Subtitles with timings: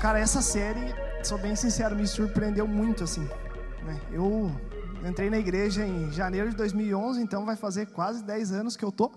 [0.00, 3.22] Cara, essa série, sou bem sincero, me surpreendeu muito, assim.
[3.82, 3.98] Né?
[4.12, 4.52] Eu
[5.08, 8.92] entrei na igreja em janeiro de 2011, então vai fazer quase 10 anos que eu
[8.92, 9.10] tô.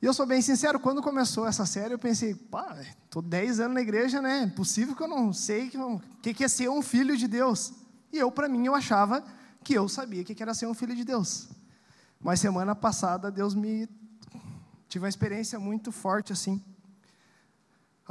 [0.00, 2.76] E eu sou bem sincero, quando começou essa série, eu pensei, pá,
[3.10, 4.44] tô 10 anos na igreja, né?
[4.44, 7.72] É possível que eu não sei o que, que é ser um filho de Deus.
[8.10, 9.22] E eu, para mim, eu achava
[9.62, 11.48] que eu sabia o que era ser um filho de Deus.
[12.18, 13.86] Mas semana passada, Deus me.
[14.88, 16.62] Tive uma experiência muito forte, assim.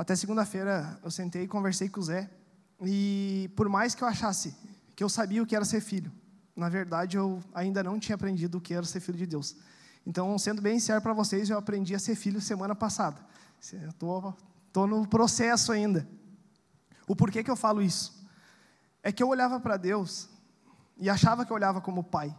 [0.02, 2.28] Até segunda-feira eu sentei e conversei com o Zé.
[2.84, 4.56] E por mais que eu achasse
[4.96, 6.12] que eu sabia o que era ser filho,
[6.56, 9.56] na verdade eu ainda não tinha aprendido o que era ser filho de Deus.
[10.04, 13.22] Então, sendo bem sincero para vocês, eu aprendi a ser filho semana passada.
[13.62, 16.10] Estou no processo ainda.
[17.08, 18.28] O porquê que eu falo isso?
[19.04, 20.30] É que eu olhava para Deus
[20.98, 22.36] e achava que eu olhava como pai.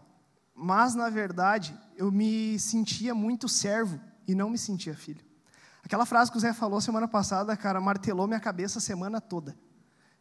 [0.52, 5.24] Mas, na verdade, eu me sentia muito servo e não me sentia filho.
[5.84, 9.56] Aquela frase que o Zé falou semana passada, cara, martelou minha cabeça a semana toda.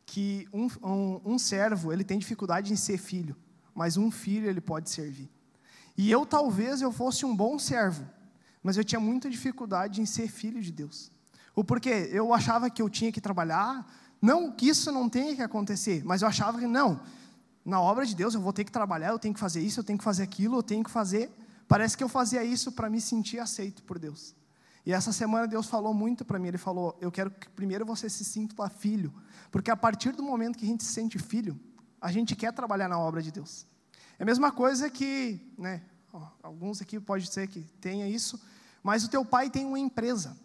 [0.06, 3.36] Que um, um, um servo, ele tem dificuldade em ser filho,
[3.74, 5.30] mas um filho ele pode servir.
[5.98, 8.08] E eu talvez eu fosse um bom servo,
[8.64, 11.12] mas eu tinha muita dificuldade em ser filho de Deus.
[11.56, 12.10] O porquê?
[12.12, 13.86] Eu achava que eu tinha que trabalhar,
[14.22, 17.02] não que isso não tenha que acontecer, mas eu achava que não,
[17.64, 19.84] na obra de Deus eu vou ter que trabalhar, eu tenho que fazer isso, eu
[19.84, 21.30] tenho que fazer aquilo, eu tenho que fazer.
[21.68, 24.36] Parece que eu fazia isso para me sentir aceito por Deus.
[24.86, 26.48] E essa semana Deus falou muito para mim.
[26.48, 29.14] Ele falou: Eu quero que primeiro você se sinta filho.
[29.52, 31.60] Porque a partir do momento que a gente se sente filho,
[32.00, 33.66] a gente quer trabalhar na obra de Deus.
[34.18, 38.42] É a mesma coisa que, né, ó, alguns aqui pode ser que tenha isso,
[38.82, 40.38] mas o teu pai tem uma empresa.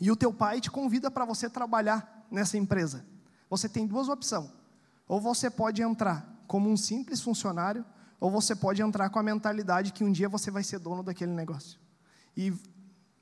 [0.00, 3.04] E o teu pai te convida para você trabalhar nessa empresa.
[3.48, 4.50] Você tem duas opções.
[5.06, 7.84] Ou você pode entrar como um simples funcionário,
[8.18, 11.32] ou você pode entrar com a mentalidade que um dia você vai ser dono daquele
[11.32, 11.78] negócio.
[12.36, 12.52] E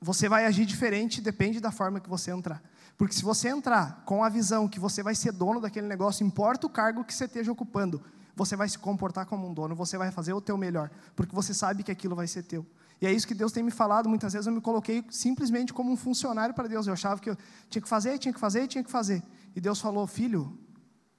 [0.01, 2.63] você vai agir diferente, depende da forma que você entrar.
[2.97, 6.67] Porque se você entrar com a visão que você vai ser dono daquele negócio, importa
[6.67, 8.01] o cargo que você esteja ocupando,
[8.35, 11.53] você vai se comportar como um dono, você vai fazer o teu melhor, porque você
[11.53, 12.65] sabe que aquilo vai ser teu.
[13.01, 15.91] E é isso que Deus tem me falado, muitas vezes eu me coloquei simplesmente como
[15.91, 17.37] um funcionário para Deus, eu achava que eu
[17.69, 19.21] tinha que fazer, tinha que fazer, tinha que fazer.
[19.55, 20.57] E Deus falou: "Filho,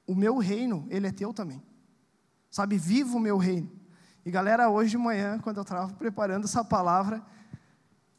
[0.07, 1.63] o meu reino, ele é teu também.
[2.51, 3.71] Sabe, viva o meu reino".
[4.25, 7.23] E galera, hoje de manhã, quando eu estava preparando essa palavra,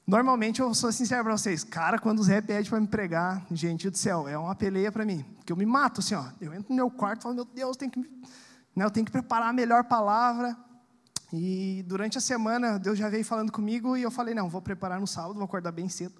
[0.06, 3.90] Normalmente eu sou sincero para vocês, cara, quando o Zé pede para me pregar, gente
[3.90, 6.26] do céu, é uma peleia para mim, porque eu me mato assim, ó.
[6.42, 8.00] Eu entro no meu quarto e falo, meu Deus, tem que,
[8.76, 10.58] né, eu tenho que preparar a melhor palavra.
[11.32, 15.00] E durante a semana Deus já veio falando comigo e eu falei, não, vou preparar
[15.00, 16.16] no sábado, vou acordar bem cedo.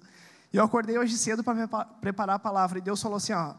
[0.52, 1.66] E eu acordei hoje cedo para
[2.00, 3.54] preparar a palavra e Deus falou assim, ó,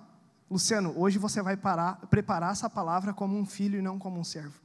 [0.50, 4.24] Luciano, hoje você vai parar, preparar essa palavra como um filho e não como um
[4.24, 4.60] servo.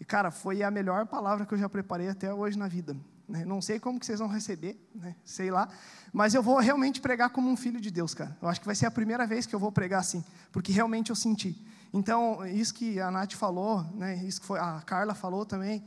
[0.00, 2.96] E cara, foi a melhor palavra que eu já preparei até hoje na vida.
[3.28, 3.44] Né?
[3.44, 5.14] Não sei como que vocês vão receber, né?
[5.24, 5.68] sei lá.
[6.12, 8.36] Mas eu vou realmente pregar como um filho de Deus, cara.
[8.40, 11.10] Eu acho que vai ser a primeira vez que eu vou pregar assim, porque realmente
[11.10, 11.62] eu senti.
[11.92, 14.16] Então, isso que a Nath falou, né?
[14.24, 15.84] isso que foi, a Carla falou também,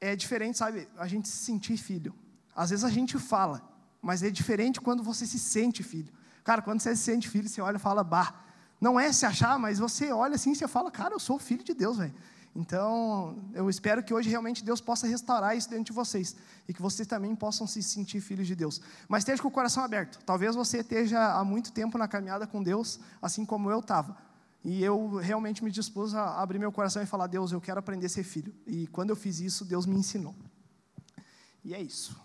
[0.00, 0.88] é diferente, sabe?
[0.96, 2.14] A gente se sentir filho.
[2.54, 3.62] Às vezes a gente fala,
[4.02, 6.12] mas é diferente quando você se sente filho.
[6.42, 8.34] Cara, quando você se sente filho, você olha e fala, bah.
[8.80, 11.64] Não é se achar, mas você olha assim e você fala, cara, eu sou filho
[11.64, 12.14] de Deus, velho.
[12.54, 16.34] Então, eu espero que hoje realmente Deus possa restaurar isso dentro de vocês
[16.66, 18.80] e que vocês também possam se sentir filhos de Deus.
[19.08, 20.18] Mas esteja com o coração aberto.
[20.24, 24.16] Talvez você esteja há muito tempo na caminhada com Deus, assim como eu estava.
[24.64, 28.06] E eu realmente me dispus a abrir meu coração e falar: Deus, eu quero aprender
[28.06, 28.54] a ser filho.
[28.66, 30.34] E quando eu fiz isso, Deus me ensinou.
[31.64, 32.20] E é isso.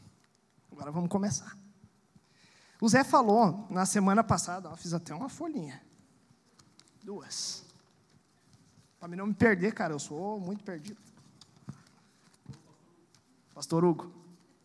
[0.72, 1.56] Agora vamos começar.
[2.82, 5.82] O Zé falou na semana passada, ó, fiz até uma folhinha.
[7.02, 7.63] Duas.
[9.04, 10.98] Para mim não me perder, cara, eu sou muito perdido.
[13.54, 14.10] Pastor Hugo.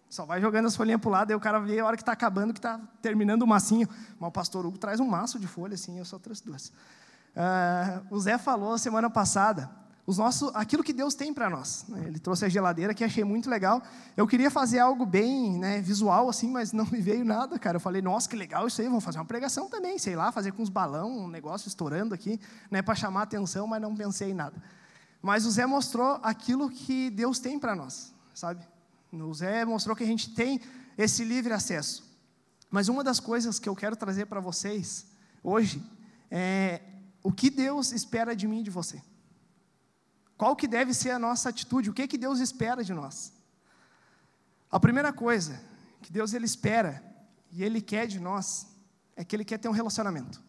[0.09, 2.03] Só vai jogando as folhinhas para o lado, aí o cara vê a hora que
[2.03, 3.89] está acabando, que está terminando o massinho.
[4.17, 6.69] Mas o pastor Hugo traz um maço de folha, assim, eu só trouxe duas.
[6.69, 9.69] Uh, o Zé falou semana passada
[10.09, 11.85] os nossos, aquilo que Deus tem para nós.
[11.87, 12.05] Né?
[12.07, 13.83] Ele trouxe a geladeira que achei muito legal.
[14.17, 17.77] Eu queria fazer algo bem né, visual assim, mas não me veio nada, cara.
[17.77, 20.53] Eu falei, nossa, que legal isso aí, vou fazer uma pregação também, sei lá, fazer
[20.53, 22.41] com uns balão, um negócio estourando aqui,
[22.71, 24.57] né, para chamar atenção, mas não pensei em nada.
[25.21, 28.67] Mas o Zé mostrou aquilo que Deus tem para nós, sabe?
[29.13, 30.59] O Zé mostrou que a gente tem
[30.97, 32.03] esse livre acesso.
[32.71, 35.05] Mas uma das coisas que eu quero trazer para vocês
[35.45, 35.85] hoje
[36.31, 36.81] é
[37.23, 39.03] o que Deus espera de mim e de você.
[40.39, 41.91] Qual que deve ser a nossa atitude?
[41.91, 43.33] O que que Deus espera de nós?
[44.71, 45.61] A primeira coisa
[46.01, 47.03] que Deus ele espera
[47.51, 48.69] e ele quer de nós
[49.17, 50.41] é que ele quer ter um relacionamento.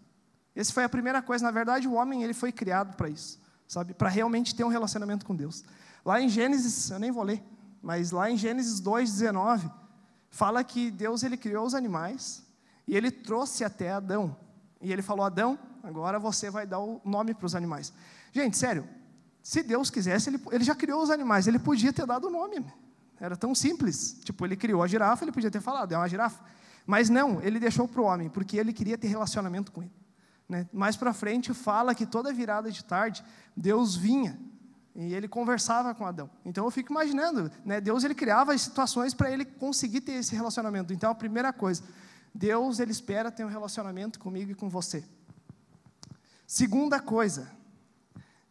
[0.55, 3.95] Essa foi a primeira coisa, na verdade, o homem ele foi criado para isso, sabe?
[3.95, 5.63] Para realmente ter um relacionamento com Deus.
[6.05, 7.43] Lá em Gênesis, eu nem vou ler,
[7.81, 9.71] mas lá em Gênesis 2:19
[10.29, 12.43] fala que Deus ele criou os animais
[12.87, 14.37] e ele trouxe até Adão
[14.81, 17.91] E ele falou: Adão, agora você vai dar o nome para os animais.
[18.31, 18.87] Gente, sério,
[19.49, 22.63] se Deus quisesse, ele, ele já criou os animais, ele podia ter dado o nome.
[23.19, 24.15] Era tão simples.
[24.23, 26.39] Tipo, ele criou a girafa, ele podia ter falado, é uma girafa.
[26.85, 29.91] Mas não, ele deixou para o homem, porque ele queria ter relacionamento com ele.
[30.47, 30.69] Né?
[30.71, 33.25] Mais para frente fala que toda virada de tarde,
[33.57, 34.39] Deus vinha
[34.95, 36.29] e ele conversava com Adão.
[36.45, 37.81] Então eu fico imaginando, né?
[37.81, 40.93] Deus ele criava as situações para ele conseguir ter esse relacionamento.
[40.93, 41.81] Então a primeira coisa,
[42.35, 45.03] Deus ele espera ter um relacionamento comigo e com você.
[46.45, 47.57] Segunda coisa,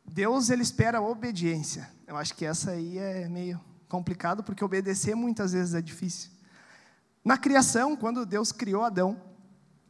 [0.08, 1.88] Deus ele espera obediência.
[2.06, 6.30] Eu acho que essa aí é meio complicado porque obedecer muitas vezes é difícil.
[7.24, 9.20] Na criação, quando Deus criou Adão,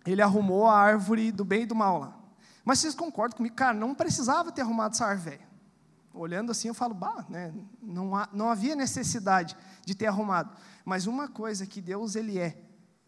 [0.05, 2.19] ele arrumou a árvore do bem e do mal lá.
[2.65, 5.49] Mas vocês concordam comigo, cara, não precisava ter arrumado essa árvore velha.
[6.13, 10.57] Olhando assim, eu falo, bah, né, não, há, não havia necessidade de ter arrumado.
[10.85, 12.61] Mas uma coisa que Deus ele é,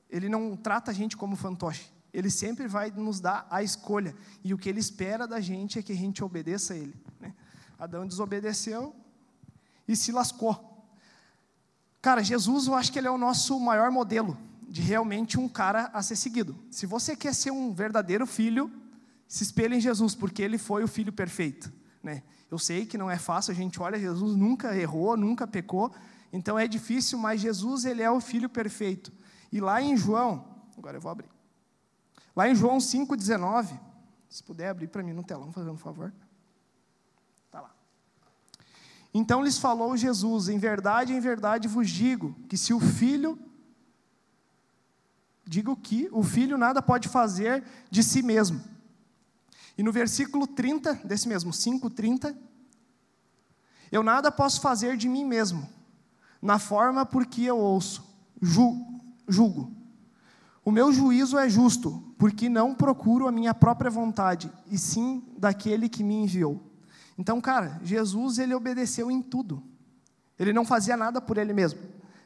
[0.09, 1.91] ele não trata a gente como fantoche.
[2.13, 4.15] Ele sempre vai nos dar a escolha.
[4.43, 6.95] E o que ele espera da gente é que a gente obedeça a ele.
[7.21, 7.35] Né?
[7.79, 8.95] Adão desobedeceu
[9.87, 10.69] e se lascou.
[12.03, 14.37] Cara, Jesus, eu acho que ele é o nosso maior modelo
[14.69, 16.57] de realmente um cara a ser seguido.
[16.71, 18.71] Se você quer ser um verdadeiro filho,
[19.27, 21.73] se espelhe em Jesus, porque ele foi o filho perfeito.
[22.03, 22.23] Né?
[22.51, 25.93] Eu sei que não é fácil, a gente olha, Jesus nunca errou, nunca pecou,
[26.33, 29.13] então é difícil, mas Jesus ele é o filho perfeito.
[29.53, 30.45] E lá em João,
[30.79, 31.29] agora eu vou abrir.
[32.35, 33.79] Lá em João 5,19,
[34.29, 36.13] se puder abrir para mim no telão, fazendo favor.
[37.47, 37.75] Está lá.
[39.13, 43.39] Então lhes falou Jesus: Em verdade, em verdade vos digo que se o filho.
[45.45, 48.63] Digo que o filho nada pode fazer de si mesmo.
[49.77, 52.37] E no versículo 30, desse mesmo 5,30,
[53.91, 55.69] eu nada posso fazer de mim mesmo,
[56.41, 58.07] na forma por que eu ouço,
[59.27, 59.80] julgo.
[60.65, 65.89] O meu juízo é justo, porque não procuro a minha própria vontade, e sim daquele
[65.89, 66.61] que me enviou.
[67.19, 69.63] Então, cara, Jesus ele obedeceu em tudo.
[70.39, 71.81] Ele não fazia nada por ele mesmo,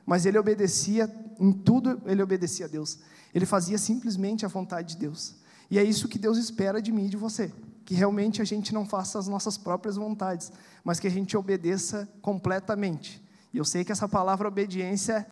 [0.06, 2.98] mas ele obedecia em tudo, ele obedecia a Deus.
[3.34, 5.36] Ele fazia simplesmente a vontade de Deus.
[5.70, 7.52] E é isso que Deus espera de mim e de você,
[7.84, 10.52] que realmente a gente não faça as nossas próprias vontades,
[10.84, 13.20] mas que a gente obedeça completamente.
[13.52, 15.26] E eu sei que essa palavra obediência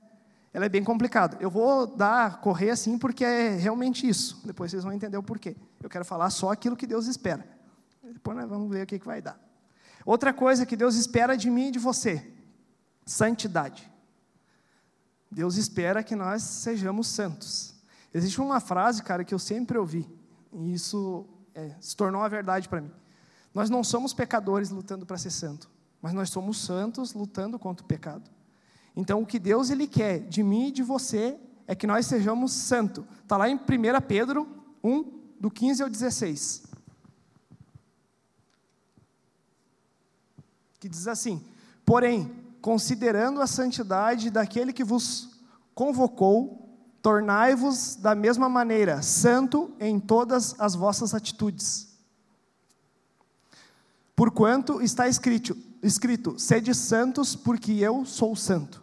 [0.52, 1.38] ela é bem complicada.
[1.40, 4.40] Eu vou dar, correr assim, porque é realmente isso.
[4.44, 5.56] Depois vocês vão entender o porquê.
[5.82, 7.46] Eu quero falar só aquilo que Deus espera.
[8.02, 9.40] Depois nós vamos ver o que, que vai dar.
[10.04, 12.32] Outra coisa que Deus espera de mim e de você:
[13.06, 13.90] santidade.
[15.30, 17.74] Deus espera que nós sejamos santos.
[18.12, 20.06] Existe uma frase, cara, que eu sempre ouvi,
[20.52, 22.92] e isso é, se tornou uma verdade para mim.
[23.54, 25.70] Nós não somos pecadores lutando para ser santo,
[26.02, 28.30] mas nós somos santos lutando contra o pecado.
[28.94, 32.52] Então, o que Deus ele quer de mim e de você é que nós sejamos
[32.52, 33.04] santos.
[33.22, 33.60] Está lá em 1
[34.06, 34.46] Pedro
[34.84, 35.04] 1,
[35.40, 36.64] do 15 ao 16.
[40.78, 41.42] Que diz assim:
[41.84, 42.30] Porém,
[42.60, 45.30] considerando a santidade daquele que vos
[45.74, 46.62] convocou,
[47.00, 51.88] tornai-vos da mesma maneira santo em todas as vossas atitudes.
[54.14, 58.81] Porquanto está escrito, escrito: sede santos, porque eu sou santo.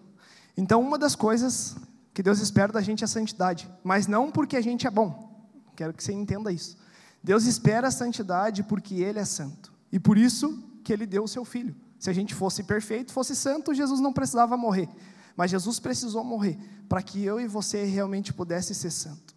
[0.60, 1.78] Então, uma das coisas
[2.14, 5.50] que Deus espera da gente é a santidade, mas não porque a gente é bom.
[5.74, 6.76] Quero que você entenda isso.
[7.24, 9.72] Deus espera a santidade porque Ele é santo.
[9.90, 11.74] E por isso que Ele deu o seu Filho.
[11.98, 14.90] Se a gente fosse perfeito, fosse santo, Jesus não precisava morrer.
[15.34, 19.34] Mas Jesus precisou morrer para que eu e você realmente pudesse ser santo.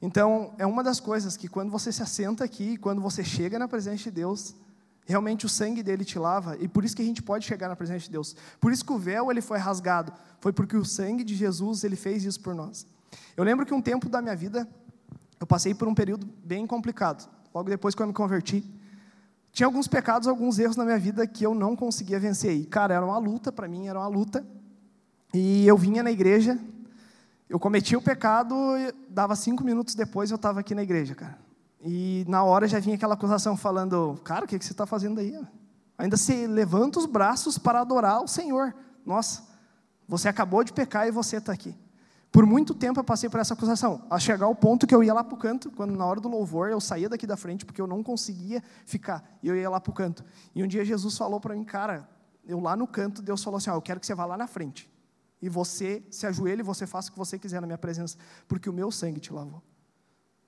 [0.00, 3.66] Então, é uma das coisas que quando você se assenta aqui, quando você chega na
[3.66, 4.54] presença de Deus,
[5.10, 7.74] Realmente o sangue dele te lava e por isso que a gente pode chegar na
[7.74, 8.36] presença de Deus.
[8.60, 11.96] Por isso que o véu ele foi rasgado, foi porque o sangue de Jesus ele
[11.96, 12.86] fez isso por nós.
[13.36, 14.68] Eu lembro que um tempo da minha vida
[15.40, 17.28] eu passei por um período bem complicado.
[17.52, 18.64] Logo depois que eu me converti,
[19.50, 22.52] tinha alguns pecados, alguns erros na minha vida que eu não conseguia vencer.
[22.52, 24.46] E cara, era uma luta para mim, era uma luta.
[25.34, 26.56] E eu vinha na igreja,
[27.48, 28.54] eu cometia o pecado,
[29.08, 31.49] dava cinco minutos depois eu estava aqui na igreja, cara.
[31.82, 35.38] E na hora já vinha aquela acusação falando: Cara, o que, você está fazendo aí?
[35.96, 38.74] Ainda se levanta os braços para adorar o Senhor.
[39.04, 39.42] Nossa,
[40.06, 41.76] você acabou de pecar e você está aqui.
[42.30, 45.12] Por muito tempo eu passei por essa acusação, a chegar ao ponto que eu ia
[45.12, 47.80] lá para o canto, quando na hora do louvor eu saía daqui da frente porque
[47.80, 50.24] eu não conseguia ficar, e eu ia lá para o canto.
[50.54, 52.08] E um dia Jesus falou para mim, cara,
[52.46, 54.46] eu lá no canto, Deus falou assim: ó, eu quero que você vá lá na
[54.46, 54.88] frente,
[55.42, 58.70] e você se ajoelhe e você faça o que você quiser na minha presença, porque
[58.70, 59.60] o meu sangue te lavou.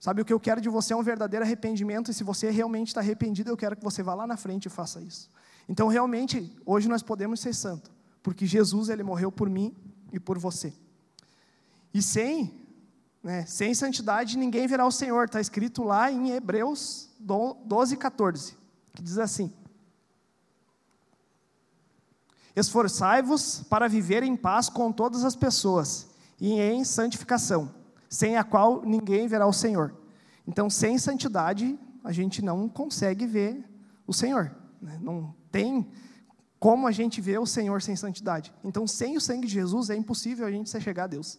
[0.03, 2.89] Sabe, o que eu quero de você é um verdadeiro arrependimento, e se você realmente
[2.89, 5.31] está arrependido, eu quero que você vá lá na frente e faça isso.
[5.69, 7.89] Então, realmente, hoje nós podemos ser santos,
[8.21, 9.73] porque Jesus, ele morreu por mim
[10.13, 10.75] e por você.
[11.95, 12.53] E sem
[13.23, 13.47] Né?
[13.47, 15.27] Sem santidade ninguém verá o Senhor.
[15.27, 18.57] Está escrito lá em Hebreus 12, 14,
[18.93, 19.53] que diz assim:
[22.57, 26.09] Esforçai-vos para viver em paz com todas as pessoas
[26.41, 27.73] e em santificação,
[28.13, 29.95] sem a qual ninguém verá o Senhor.
[30.47, 33.65] Então, sem santidade, a gente não consegue ver
[34.07, 34.55] o Senhor.
[34.83, 34.99] Né?
[35.01, 35.91] Não tem
[36.61, 38.53] como a gente ver o Senhor sem santidade.
[38.63, 41.39] Então, sem o sangue de Jesus, é impossível a gente se chegar a Deus.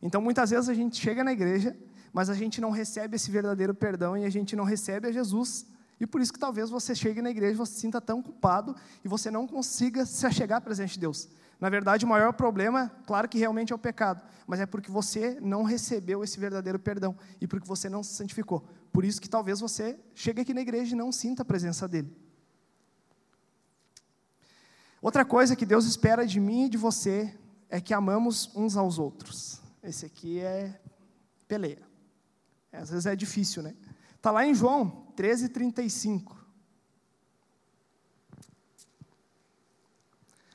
[0.00, 1.76] Então, muitas vezes a gente chega na igreja,
[2.10, 5.66] mas a gente não recebe esse verdadeiro perdão e a gente não recebe a Jesus
[6.00, 9.08] e por isso que talvez você chegue na igreja você se sinta tão culpado e
[9.08, 11.28] você não consiga se achegar presente de Deus.
[11.64, 15.40] Na verdade, o maior problema, claro que realmente é o pecado, mas é porque você
[15.40, 18.68] não recebeu esse verdadeiro perdão e porque você não se santificou.
[18.92, 22.14] Por isso que talvez você chegue aqui na igreja e não sinta a presença dele.
[25.00, 27.34] Outra coisa que Deus espera de mim e de você
[27.70, 29.62] é que amamos uns aos outros.
[29.82, 30.78] Esse aqui é
[31.48, 31.80] peleia.
[32.70, 33.74] Às vezes é difícil, né?
[34.14, 36.43] Está lá em João 13, 35.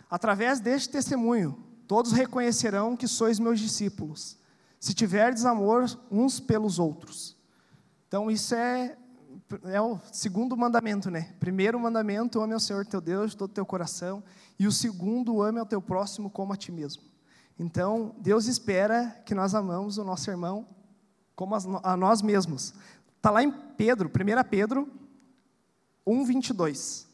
[0.10, 4.38] Através deste testemunho, todos reconhecerão que sois meus discípulos,
[4.80, 7.38] se tiverdes amor uns pelos outros.
[8.08, 8.98] Então, isso é,
[9.66, 11.34] é o segundo mandamento, né?
[11.40, 14.24] Primeiro mandamento, ame ao Senhor teu Deus de todo teu coração.
[14.58, 17.04] E o segundo, ame ao teu próximo como a ti mesmo.
[17.60, 20.66] Então, Deus espera que nós amamos o nosso irmão
[21.36, 22.74] como a nós mesmos.
[23.18, 24.90] Está lá em Pedro, 1 Pedro
[26.06, 27.09] 1, 22.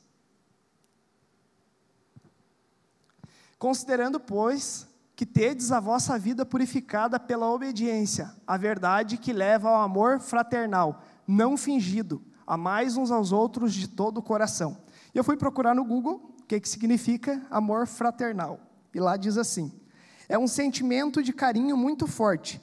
[3.66, 9.82] Considerando, pois, que tedes a vossa vida purificada pela obediência, a verdade que leva ao
[9.82, 14.78] amor fraternal, não fingido, amais uns aos outros de todo o coração.
[15.16, 18.60] E eu fui procurar no Google o que, que significa amor fraternal.
[18.94, 19.72] E lá diz assim:
[20.30, 22.62] é um sentimento de carinho muito forte,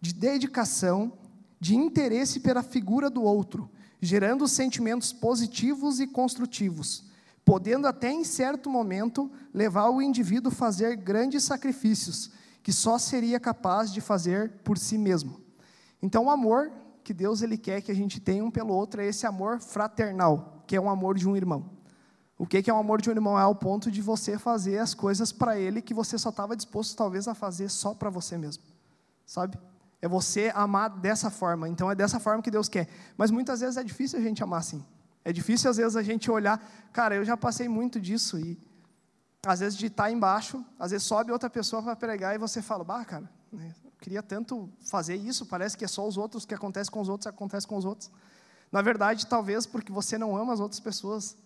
[0.00, 1.14] de dedicação,
[1.58, 3.68] de interesse pela figura do outro,
[4.00, 7.10] gerando sentimentos positivos e construtivos,
[7.44, 12.30] podendo até em certo momento levar o indivíduo a fazer grandes sacrifícios
[12.62, 15.38] que só seria capaz de fazer por si mesmo.
[16.02, 16.72] Então, o amor
[17.04, 20.64] que Deus ele quer que a gente tenha um pelo outro é esse amor fraternal,
[20.66, 21.70] que é um amor de um irmão.
[22.38, 23.38] O que é o um amor de um irmão?
[23.38, 26.96] É ao ponto de você fazer as coisas para ele que você só estava disposto
[26.96, 28.62] talvez a fazer só para você mesmo,
[29.26, 29.58] sabe?
[30.00, 31.68] É você amar dessa forma.
[31.68, 32.88] Então é dessa forma que Deus quer.
[33.16, 34.84] Mas muitas vezes é difícil a gente amar assim.
[35.24, 36.60] É difícil às vezes a gente olhar,
[36.92, 38.58] cara, eu já passei muito disso e
[39.46, 42.84] às vezes de estar embaixo, às vezes sobe outra pessoa para pregar e você fala,
[42.84, 46.54] bah, cara, né, eu queria tanto fazer isso, parece que é só os outros, que
[46.54, 48.10] acontece com os outros, acontece com os outros.
[48.70, 51.36] Na verdade, talvez porque você não ama as outras pessoas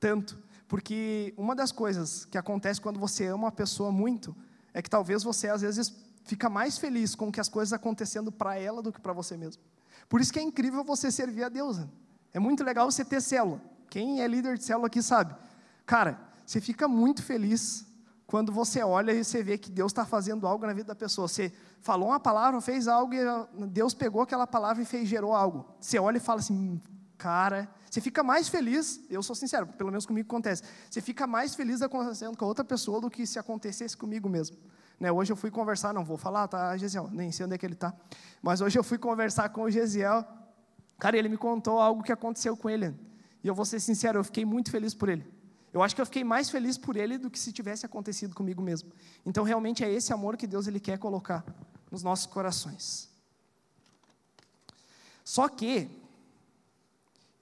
[0.00, 0.42] tanto.
[0.66, 4.34] Porque uma das coisas que acontece quando você ama uma pessoa muito
[4.72, 8.56] é que talvez você às vezes fica mais feliz com que as coisas acontecendo para
[8.58, 9.62] ela do que para você mesmo.
[10.08, 11.78] Por isso que é incrível você servir a Deus.
[11.78, 11.88] Né?
[12.32, 13.60] É muito legal você ter célula.
[13.90, 15.34] Quem é líder de célula aqui sabe.
[15.84, 17.86] Cara, você fica muito feliz
[18.26, 21.28] quando você olha e você vê que Deus está fazendo algo na vida da pessoa.
[21.28, 23.20] Você falou uma palavra, fez algo e
[23.66, 25.66] Deus pegou aquela palavra e fez, gerou algo.
[25.78, 26.80] Você olha e fala assim, hum,
[27.18, 31.54] cara, você fica mais feliz, eu sou sincero, pelo menos comigo acontece, você fica mais
[31.54, 34.56] feliz acontecendo com a outra pessoa do que se acontecesse comigo mesmo.
[34.98, 37.66] Né, hoje eu fui conversar, não vou falar, tá, Gesiel, nem sei onde é que
[37.66, 37.92] ele está.
[38.40, 40.24] Mas hoje eu fui conversar com o Gesiel.
[41.02, 42.94] Cara, ele me contou algo que aconteceu com ele.
[43.42, 45.26] E eu vou ser sincero, eu fiquei muito feliz por ele.
[45.72, 48.62] Eu acho que eu fiquei mais feliz por ele do que se tivesse acontecido comigo
[48.62, 48.92] mesmo.
[49.26, 51.44] Então, realmente é esse amor que Deus ele quer colocar
[51.90, 53.10] nos nossos corações.
[55.24, 55.90] Só que,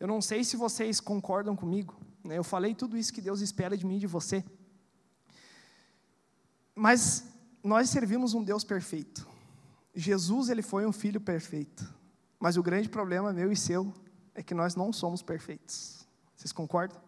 [0.00, 2.38] eu não sei se vocês concordam comigo, né?
[2.38, 4.43] eu falei tudo isso que Deus espera de mim e de você.
[6.75, 7.26] Mas
[7.62, 9.29] nós servimos um Deus perfeito.
[9.95, 12.00] Jesus, ele foi um filho perfeito.
[12.40, 13.92] Mas o grande problema meu e seu
[14.35, 16.09] é que nós não somos perfeitos.
[16.35, 16.99] Vocês concordam?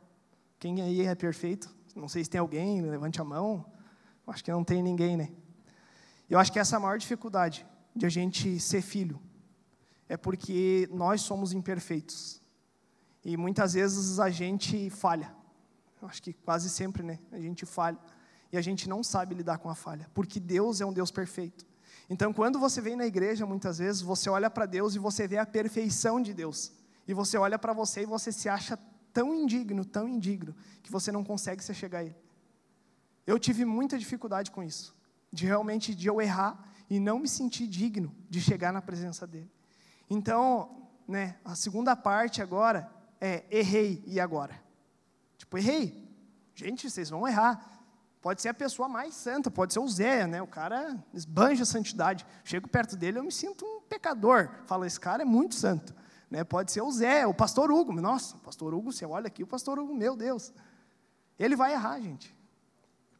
[0.58, 1.74] Quem aí é perfeito?
[1.96, 3.64] Não sei se tem alguém, levante a mão.
[4.26, 5.32] Acho que não tem ninguém, né?
[6.28, 9.20] Eu acho que essa é a maior dificuldade de a gente ser filho.
[10.08, 12.40] É porque nós somos imperfeitos.
[13.24, 15.34] E muitas vezes a gente falha.
[16.00, 17.18] Eu acho que quase sempre, né?
[17.30, 17.98] A gente falha
[18.52, 21.66] e a gente não sabe lidar com a falha, porque Deus é um Deus perfeito.
[22.12, 25.38] Então, quando você vem na igreja, muitas vezes, você olha para Deus e você vê
[25.38, 26.70] a perfeição de Deus.
[27.08, 28.78] E você olha para você e você se acha
[29.14, 32.16] tão indigno, tão indigno, que você não consegue se chegar a Ele.
[33.26, 34.94] Eu tive muita dificuldade com isso,
[35.32, 39.50] de realmente de eu errar e não me sentir digno de chegar na presença dEle.
[40.10, 42.92] Então, né, a segunda parte agora
[43.22, 44.62] é errei e agora.
[45.38, 46.06] Tipo, errei.
[46.54, 47.81] Gente, vocês vão errar.
[48.22, 50.40] Pode ser a pessoa mais santa, pode ser o Zé, né?
[50.40, 52.24] O cara esbanja a santidade.
[52.44, 54.48] Chego perto dele, eu me sinto um pecador.
[54.64, 55.92] Fala, esse cara é muito santo.
[56.30, 56.44] Né?
[56.44, 57.92] Pode ser o Zé, o pastor Hugo.
[57.92, 60.52] Nossa, pastor Hugo, você olha aqui, o pastor Hugo, meu Deus.
[61.36, 62.32] Ele vai errar, gente.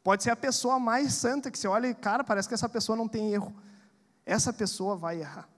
[0.01, 2.95] Pode ser a pessoa mais santa que você olha e, cara, parece que essa pessoa
[2.95, 3.53] não tem erro.
[4.25, 5.49] Essa pessoa vai errar.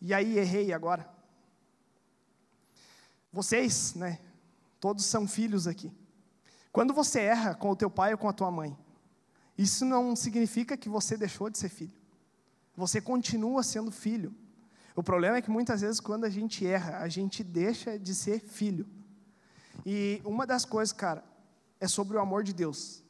[0.00, 1.06] E aí, errei agora.
[3.30, 4.18] Vocês, né?
[4.80, 5.92] Todos são filhos aqui.
[6.72, 8.76] Quando você erra com o teu pai ou com a tua mãe,
[9.58, 11.92] isso não significa que você deixou de ser filho.
[12.76, 14.34] Você continua sendo filho.
[14.96, 18.40] O problema é que muitas vezes, quando a gente erra, a gente deixa de ser
[18.40, 18.86] filho.
[19.84, 21.22] E uma das coisas, cara,
[21.78, 23.02] é sobre o amor de Deus,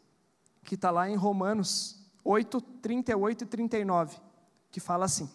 [0.64, 4.16] que está lá em Romanos 8, 38 e 39,
[4.71, 5.28] que fala assim: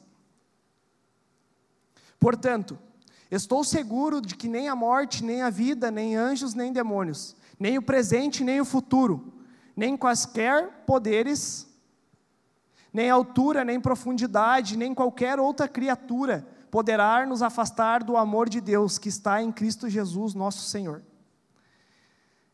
[2.19, 2.77] Portanto,
[3.29, 7.77] estou seguro de que nem a morte, nem a vida, nem anjos, nem demônios, nem
[7.77, 9.33] o presente, nem o futuro,
[9.75, 11.67] nem quaisquer poderes
[12.97, 18.97] nem altura, nem profundidade, nem qualquer outra criatura poderá nos afastar do amor de Deus
[18.97, 21.03] que está em Cristo Jesus, nosso Senhor.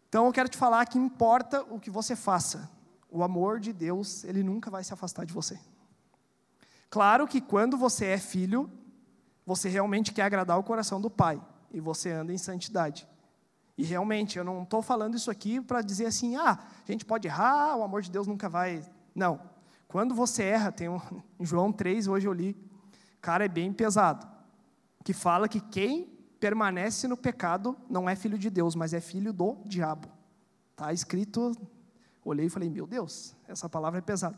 [0.09, 2.69] Então eu quero te falar que importa o que você faça,
[3.09, 5.57] o amor de Deus, ele nunca vai se afastar de você.
[6.89, 8.69] Claro que quando você é filho,
[9.45, 11.41] você realmente quer agradar o coração do Pai
[11.71, 13.07] e você anda em santidade.
[13.77, 17.27] E realmente, eu não estou falando isso aqui para dizer assim, ah, a gente pode
[17.27, 18.83] errar, o amor de Deus nunca vai.
[19.15, 19.39] Não.
[19.87, 20.99] Quando você erra, tem um,
[21.39, 22.55] em João 3, hoje eu li,
[23.21, 24.27] cara, é bem pesado,
[25.03, 26.05] que fala que quem
[26.39, 30.07] permanece no pecado não é filho de Deus, mas é filho do diabo.
[30.71, 31.55] Está escrito,
[32.23, 34.37] olhei e falei, meu Deus, essa palavra é pesada.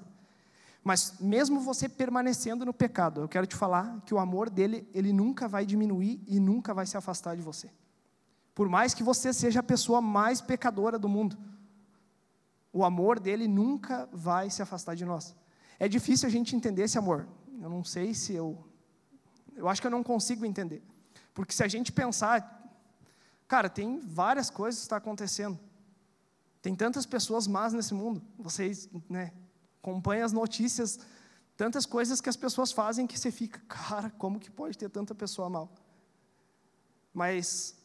[0.84, 5.12] Mas mesmo você permanecendo no pecado, eu quero te falar que o amor dele, ele
[5.12, 7.72] nunca vai diminuir e nunca vai se afastar de você.
[8.56, 11.38] Por mais que você seja a pessoa mais pecadora do mundo,
[12.72, 15.36] o amor dele nunca vai se afastar de nós.
[15.78, 17.28] É difícil a gente entender esse amor.
[17.62, 18.66] Eu não sei se eu.
[19.56, 20.82] Eu acho que eu não consigo entender.
[21.34, 22.64] Porque se a gente pensar.
[23.48, 25.60] Cara, tem várias coisas que estão acontecendo.
[26.62, 28.22] Tem tantas pessoas más nesse mundo.
[28.40, 29.32] Vocês né,
[29.82, 30.98] acompanham as notícias.
[31.58, 35.14] Tantas coisas que as pessoas fazem que você fica, cara, como que pode ter tanta
[35.14, 35.72] pessoa mal?
[37.14, 37.76] Mas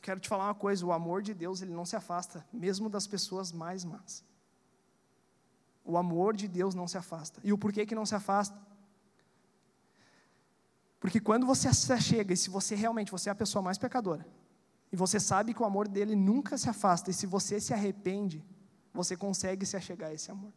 [0.00, 3.06] quero te falar uma coisa: o amor de Deus ele não se afasta, mesmo das
[3.06, 4.24] pessoas mais más.
[5.84, 7.40] O amor de Deus não se afasta.
[7.42, 8.58] E o porquê que não se afasta?
[11.00, 14.26] Porque quando você chega, e se você realmente você é a pessoa mais pecadora,
[14.92, 18.44] e você sabe que o amor dele nunca se afasta, e se você se arrepende,
[18.92, 20.52] você consegue se achegar a esse amor.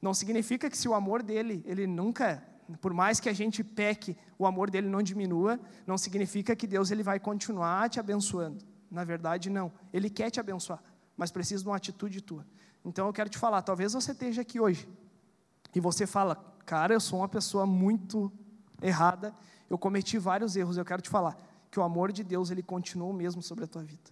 [0.00, 2.44] Não significa que se o amor dele, ele nunca,
[2.80, 6.90] por mais que a gente peque, o amor dele não diminua, não significa que Deus
[6.90, 8.64] ele vai continuar te abençoando.
[8.90, 9.72] Na verdade, não.
[9.92, 10.82] Ele quer te abençoar,
[11.16, 12.46] mas precisa de uma atitude tua.
[12.84, 14.88] Então eu quero te falar, talvez você esteja aqui hoje
[15.74, 18.30] e você fala, cara, eu sou uma pessoa muito
[18.80, 19.34] errada,
[19.70, 20.76] eu cometi vários erros.
[20.76, 21.36] Eu quero te falar
[21.70, 24.10] que o amor de Deus ele continua o mesmo sobre a tua vida.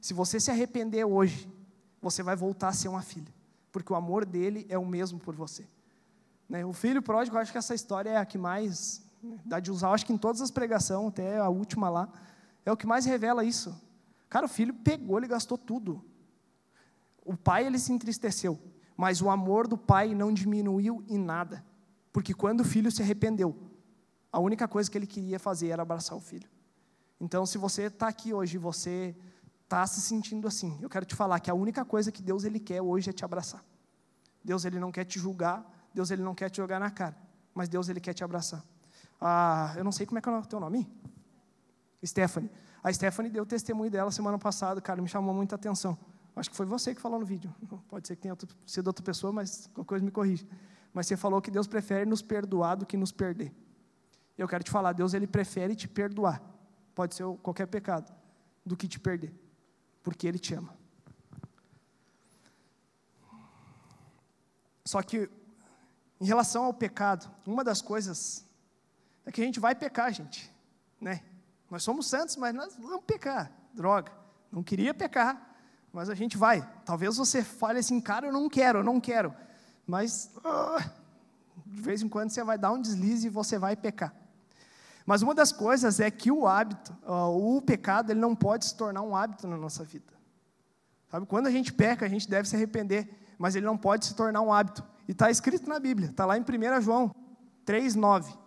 [0.00, 1.50] Se você se arrepender hoje,
[2.00, 3.32] você vai voltar a ser uma filha,
[3.72, 5.66] porque o amor dele é o mesmo por você.
[6.48, 6.64] Né?
[6.64, 9.90] O filho pródigo, acho que essa história é a que mais né, dá de usar,
[9.90, 12.08] acho que em todas as pregações, até a última lá,
[12.64, 13.74] é o que mais revela isso.
[14.28, 16.04] Cara, o filho pegou, ele gastou tudo.
[17.24, 18.58] O pai ele se entristeceu,
[18.96, 21.64] mas o amor do pai não diminuiu em nada,
[22.12, 23.56] porque quando o filho se arrependeu,
[24.30, 26.48] a única coisa que ele queria fazer era abraçar o filho.
[27.20, 29.16] Então, se você está aqui hoje e você
[29.62, 32.60] está se sentindo assim, eu quero te falar que a única coisa que Deus ele
[32.60, 33.64] quer hoje é te abraçar.
[34.44, 37.16] Deus ele não quer te julgar, Deus ele não quer te jogar na cara,
[37.54, 38.62] mas Deus ele quer te abraçar.
[39.20, 40.90] Ah, eu não sei como é que é o teu nome?
[42.04, 42.50] Stephanie.
[42.82, 45.96] A Stephanie deu testemunho dela semana passada, cara, me chamou muita atenção.
[46.36, 47.54] Acho que foi você que falou no vídeo.
[47.88, 50.46] Pode ser que tenha sido outra pessoa, mas qualquer coisa me corrige.
[50.92, 53.54] Mas você falou que Deus prefere nos perdoar do que nos perder.
[54.36, 56.42] Eu quero te falar, Deus ele prefere te perdoar.
[56.94, 58.12] Pode ser qualquer pecado,
[58.64, 59.34] do que te perder.
[60.02, 60.76] Porque Ele te ama.
[64.84, 65.28] Só que,
[66.20, 68.46] em relação ao pecado, uma das coisas
[69.26, 70.52] é que a gente vai pecar, gente.
[71.00, 71.20] Né?
[71.70, 73.50] Nós somos santos, mas nós vamos pecar.
[73.72, 74.12] Droga.
[74.50, 75.56] Não queria pecar,
[75.92, 76.68] mas a gente vai.
[76.84, 79.34] Talvez você fale assim, cara, eu não quero, eu não quero.
[79.86, 80.90] Mas uh,
[81.66, 84.14] de vez em quando você vai dar um deslize e você vai pecar.
[85.04, 88.76] Mas uma das coisas é que o hábito, uh, o pecado, ele não pode se
[88.76, 90.12] tornar um hábito na nossa vida.
[91.10, 94.14] Sabe, quando a gente peca, a gente deve se arrepender, mas ele não pode se
[94.14, 94.82] tornar um hábito.
[95.06, 97.14] E está escrito na Bíblia, está lá em 1 João
[97.64, 98.44] 3, 3,9.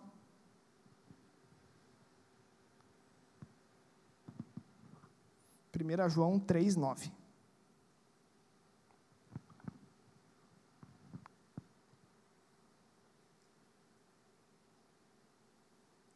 [5.78, 7.12] Primeira João 3:9.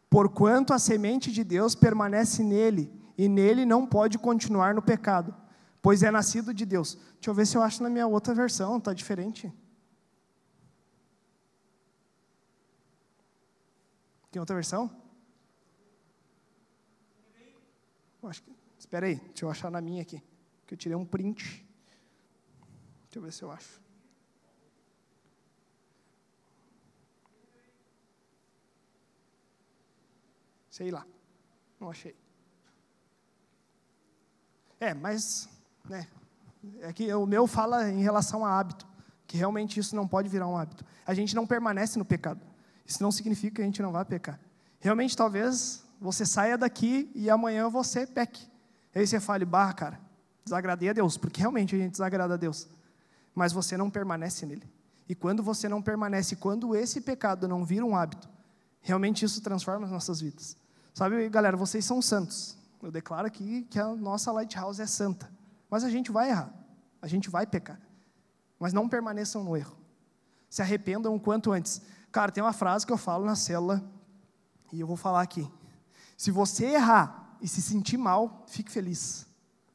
[0.09, 5.35] porquanto a semente de Deus permanece nele, e nele não pode continuar no pecado,
[5.81, 6.95] pois é nascido de Deus.
[7.15, 9.53] Deixa eu ver se eu acho na minha outra versão, está diferente.
[14.31, 14.89] Tem outra versão?
[18.23, 20.23] Acho que, espera aí, deixa eu achar na minha aqui,
[20.65, 21.65] que eu tirei um print.
[23.03, 23.81] Deixa eu ver se eu acho.
[30.71, 31.05] Sei lá,
[31.79, 32.15] não achei.
[34.79, 35.49] É, mas,
[35.87, 36.07] né,
[36.79, 38.87] é que o meu fala em relação a hábito,
[39.27, 40.85] que realmente isso não pode virar um hábito.
[41.05, 42.39] A gente não permanece no pecado.
[42.85, 44.39] Isso não significa que a gente não vai pecar.
[44.79, 48.49] Realmente, talvez você saia daqui e amanhã você peque.
[48.95, 49.99] Aí você fale, barra, cara,
[50.43, 52.67] desagradei a Deus, porque realmente a gente desagrada a Deus.
[53.35, 54.67] Mas você não permanece nele.
[55.07, 58.29] E quando você não permanece, quando esse pecado não vira um hábito,
[58.81, 60.57] realmente isso transforma as nossas vidas.
[60.93, 62.57] Sabe, galera, vocês são santos.
[62.81, 65.31] Eu declaro aqui que a nossa Lighthouse é santa.
[65.69, 66.53] Mas a gente vai errar.
[67.01, 67.79] A gente vai pecar.
[68.59, 69.77] Mas não permaneçam no erro.
[70.49, 71.81] Se arrependam o quanto antes.
[72.11, 73.81] Cara, tem uma frase que eu falo na célula
[74.71, 75.49] e eu vou falar aqui.
[76.17, 79.25] Se você errar e se sentir mal, fique feliz.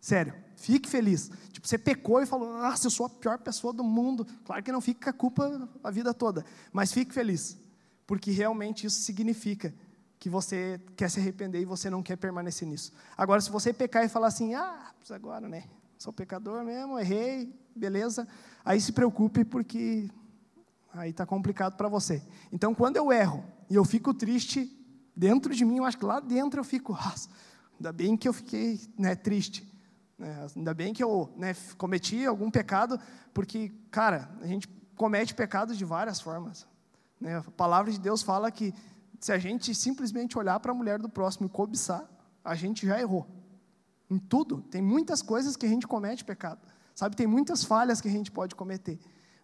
[0.00, 1.30] Sério, fique feliz.
[1.50, 4.26] Tipo, você pecou e falou, nossa, eu sou a pior pessoa do mundo.
[4.44, 7.56] Claro que não com a culpa a vida toda, mas fique feliz.
[8.06, 9.74] Porque realmente isso significa
[10.26, 12.92] que você quer se arrepender e você não quer permanecer nisso.
[13.16, 15.68] Agora, se você pecar e falar assim, ah, agora, né?
[15.96, 18.26] Sou pecador mesmo, errei, beleza.
[18.64, 20.10] Aí se preocupe, porque
[20.92, 22.20] aí está complicado para você.
[22.50, 24.68] Então, quando eu erro e eu fico triste,
[25.14, 27.14] dentro de mim, eu acho que lá dentro eu fico, ah,
[27.78, 29.64] ainda bem que eu fiquei né, triste.
[30.18, 32.98] Né, ainda bem que eu né, cometi algum pecado,
[33.32, 36.66] porque, cara, a gente comete pecados de várias formas.
[37.20, 37.36] Né?
[37.36, 38.74] A palavra de Deus fala que
[39.20, 42.08] se a gente simplesmente olhar para a mulher do próximo e cobiçar,
[42.44, 43.26] a gente já errou.
[44.08, 44.62] Em tudo.
[44.70, 46.60] Tem muitas coisas que a gente comete pecado.
[46.94, 48.98] Sabe, tem muitas falhas que a gente pode cometer.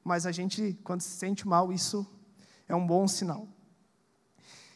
[0.04, 2.06] Mas a gente, quando se sente mal, isso
[2.68, 3.48] é um bom sinal.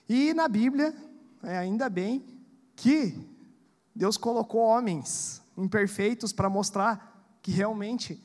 [0.09, 0.95] E na Bíblia,
[1.43, 2.25] é, ainda bem
[2.75, 3.19] que
[3.95, 8.23] Deus colocou homens imperfeitos para mostrar que realmente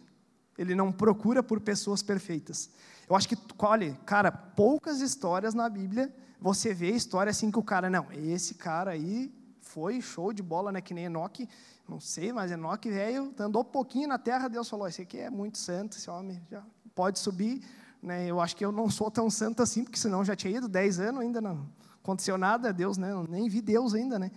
[0.57, 2.69] Ele não procura por pessoas perfeitas.
[3.09, 7.63] Eu acho que, olha, cara, poucas histórias na Bíblia você vê história assim que o
[7.63, 10.81] cara, não, esse cara aí foi show de bola, né?
[10.81, 11.47] Que nem Enoque,
[11.87, 15.59] não sei, mas Enoque, velho, andou pouquinho na terra, Deus falou: esse aqui é muito
[15.59, 16.63] santo, esse homem já
[16.95, 17.63] pode subir.
[18.01, 18.25] Né?
[18.25, 20.99] Eu acho que eu não sou tão santo assim, porque senão já tinha ido 10
[20.99, 21.69] anos, ainda não
[22.03, 23.11] aconteceu nada, Deus, né?
[23.11, 24.31] Eu nem vi Deus ainda, né?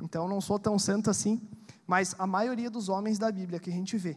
[0.00, 1.40] Então não sou tão santo assim.
[1.86, 4.16] Mas a maioria dos homens da Bíblia que a gente vê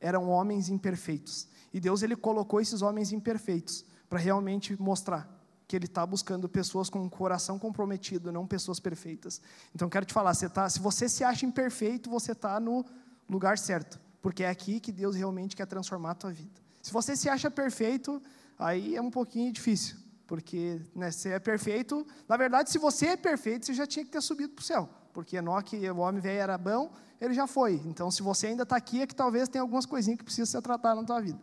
[0.00, 1.46] eram homens imperfeitos.
[1.72, 5.39] E Deus ele colocou esses homens imperfeitos para realmente mostrar
[5.70, 9.40] que ele está buscando pessoas com um coração comprometido, não pessoas perfeitas.
[9.72, 12.84] Então, quero te falar, você tá, se você se acha imperfeito, você está no
[13.28, 16.60] lugar certo, porque é aqui que Deus realmente quer transformar a tua vida.
[16.82, 18.20] Se você se acha perfeito,
[18.58, 22.04] aí é um pouquinho difícil, porque né, você é perfeito.
[22.28, 24.90] Na verdade, se você é perfeito, você já tinha que ter subido para o céu,
[25.12, 27.74] porque Enoque, o homem velho era bom, ele já foi.
[27.86, 30.62] Então, se você ainda está aqui, é que talvez tenha algumas coisinhas que precisam ser
[30.62, 31.38] tratadas na tua vida.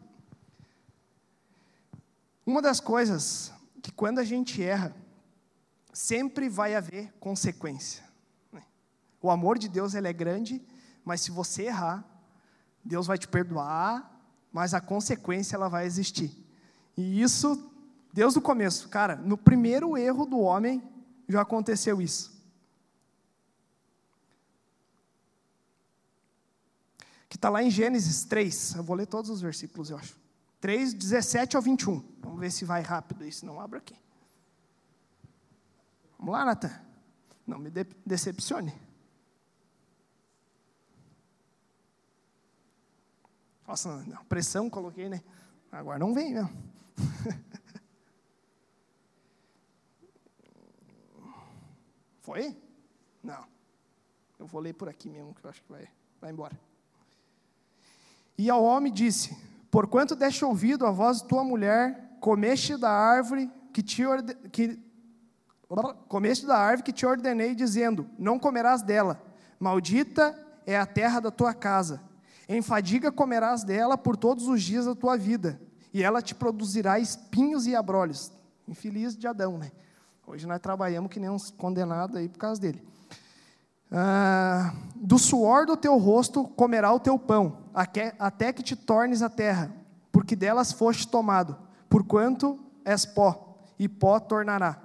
[2.46, 4.96] Uma das coisas que quando a gente erra,
[5.94, 8.04] sempre vai haver consequência.
[8.52, 8.64] Né?
[9.22, 10.62] O amor de Deus ele é grande,
[11.04, 12.06] mas se você errar,
[12.84, 14.16] Deus vai te perdoar,
[14.52, 16.32] mas a consequência ela vai existir.
[16.96, 17.72] E isso,
[18.14, 20.84] Deus do começo, cara, no primeiro erro do homem
[21.28, 22.36] já aconteceu isso.
[27.30, 30.27] Que está lá em Gênesis 3, eu vou ler todos os versículos, eu acho.
[30.60, 32.04] 3, 17 ao 21.
[32.22, 33.96] Vamos ver se vai rápido isso, não abra aqui.
[36.18, 36.72] Vamos lá, Natan.
[37.46, 38.74] Não me de decepcione.
[43.68, 45.22] Nossa, não, pressão coloquei, né?
[45.72, 46.50] Agora não vem mesmo.
[52.22, 52.62] Foi?
[53.22, 53.46] Não.
[54.40, 55.88] Eu vou ler por aqui mesmo, que eu acho que vai,
[56.20, 56.58] vai embora.
[58.38, 59.36] E ao homem disse:
[59.70, 64.34] Porquanto deste ouvido a voz de tua mulher, comeste da árvore que te orde...
[64.52, 64.80] que
[66.08, 69.22] comeste da árvore que te ordenei, dizendo: Não comerás dela.
[69.60, 72.02] Maldita é a terra da tua casa.
[72.48, 75.60] Em fadiga comerás dela por todos os dias da tua vida,
[75.94, 78.32] e ela te produzirá espinhos e abrolhos.
[78.68, 79.72] Infeliz de Adão, né?
[80.26, 82.84] Hoje nós trabalhamos que nem uns condenados aí por causa dele.
[83.92, 89.30] Ah, do suor do teu rosto comerá o teu pão, até que te tornes a
[89.30, 89.72] terra,
[90.12, 91.58] porque delas foste tomado,
[91.90, 94.82] porquanto és pó, e pó tornará.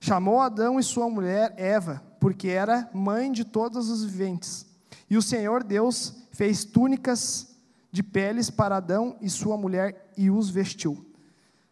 [0.00, 4.66] Chamou Adão e sua mulher Eva, porque era mãe de todos os viventes.
[5.08, 7.54] E o Senhor Deus fez túnicas
[7.92, 11.06] de peles para Adão e sua mulher e os vestiu.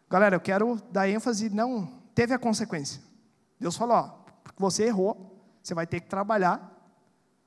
[0.09, 3.01] Galera, eu quero dar ênfase, não teve a consequência.
[3.59, 4.11] Deus falou, ó,
[4.57, 5.30] você errou,
[5.61, 6.71] você vai ter que trabalhar,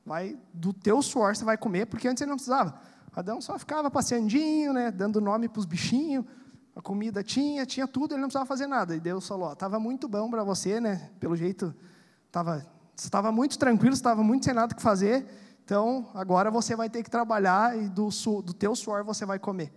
[0.05, 2.81] vai do teu suor você vai comer, porque antes ele não precisava.
[3.15, 6.25] Adão só ficava passeandinho, né, dando nome para os bichinhos,
[6.75, 8.97] a comida tinha, tinha tudo, ele não precisava fazer nada.
[8.97, 11.75] E Deus falou, estava muito bom para você, né, pelo jeito,
[12.27, 15.27] estava estava muito tranquilo, estava muito sem nada que fazer,
[15.65, 18.09] então agora você vai ter que trabalhar e do,
[18.43, 19.73] do teu suor você vai comer.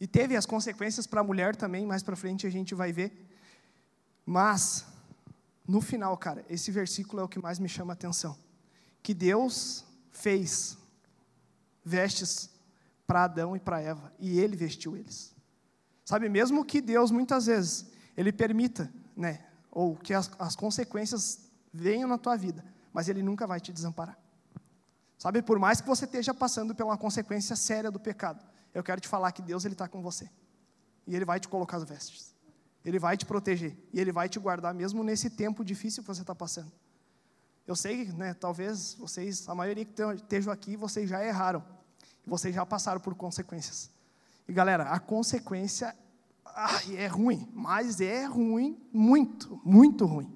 [0.00, 3.28] E teve as consequências para a mulher também, mais para frente a gente vai ver.
[4.24, 4.86] Mas,
[5.66, 8.36] no final, cara, esse versículo é o que mais me chama a atenção.
[9.02, 10.76] Que Deus fez
[11.84, 12.50] vestes
[13.06, 15.34] para Adão e para Eva, e ele vestiu eles.
[16.04, 22.08] Sabe, mesmo que Deus muitas vezes ele permita, né, ou que as, as consequências venham
[22.08, 24.18] na tua vida, mas ele nunca vai te desamparar.
[25.18, 29.08] Sabe, por mais que você esteja passando pela consequência séria do pecado, eu quero te
[29.08, 30.28] falar que Deus ele está com você.
[31.06, 32.34] E Ele vai te colocar as vestes.
[32.84, 33.76] Ele vai te proteger.
[33.92, 36.72] E Ele vai te guardar mesmo nesse tempo difícil que você está passando.
[37.66, 41.64] Eu sei, né, talvez vocês, a maioria que estejam aqui, vocês já erraram.
[42.26, 43.90] Vocês já passaram por consequências.
[44.48, 45.94] E galera, a consequência
[46.54, 50.32] ai, é ruim, mas é ruim, muito, muito ruim.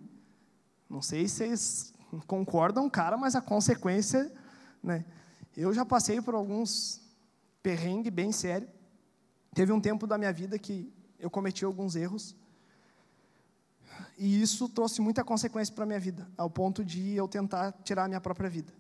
[0.89, 1.95] Não sei se vocês
[2.27, 4.33] concordam, cara, mas a consequência,
[4.83, 5.05] né?
[5.57, 7.01] Eu já passei por alguns
[7.63, 8.69] perrengue bem sério.
[9.55, 10.93] Teve um tempo da minha vida que
[11.25, 12.37] eu cometi alguns erros.
[14.19, 18.05] E isso trouxe muita consequência para a minha vida, ao ponto de eu tentar tirar
[18.05, 18.71] a minha própria vida.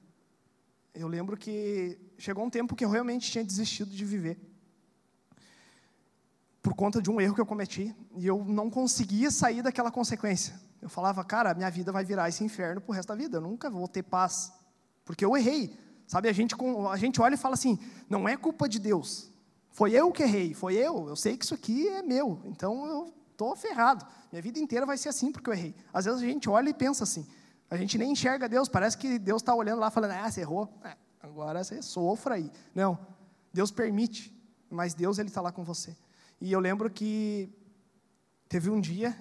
[0.94, 4.38] Eu lembro que chegou um tempo que eu realmente tinha desistido de viver.
[6.62, 7.94] Por conta de um erro que eu cometi.
[8.16, 10.60] E eu não conseguia sair daquela consequência.
[10.82, 13.38] Eu falava, cara, minha vida vai virar esse inferno pro resto da vida.
[13.38, 14.52] Eu nunca vou ter paz.
[15.04, 15.76] Porque eu errei.
[16.06, 16.54] Sabe, a gente,
[16.90, 17.78] a gente olha e fala assim:
[18.08, 19.33] não é culpa de Deus.
[19.74, 21.08] Foi eu que errei, foi eu.
[21.08, 24.06] Eu sei que isso aqui é meu, então eu estou ferrado.
[24.30, 25.74] Minha vida inteira vai ser assim porque eu errei.
[25.92, 27.26] Às vezes a gente olha e pensa assim.
[27.68, 30.72] A gente nem enxerga Deus, parece que Deus está olhando lá falando: ah, você errou,
[30.84, 32.52] é, agora você sofra aí.
[32.72, 32.96] Não,
[33.52, 34.32] Deus permite,
[34.70, 35.96] mas Deus ele está lá com você.
[36.40, 37.52] E eu lembro que
[38.48, 39.18] teve um dia,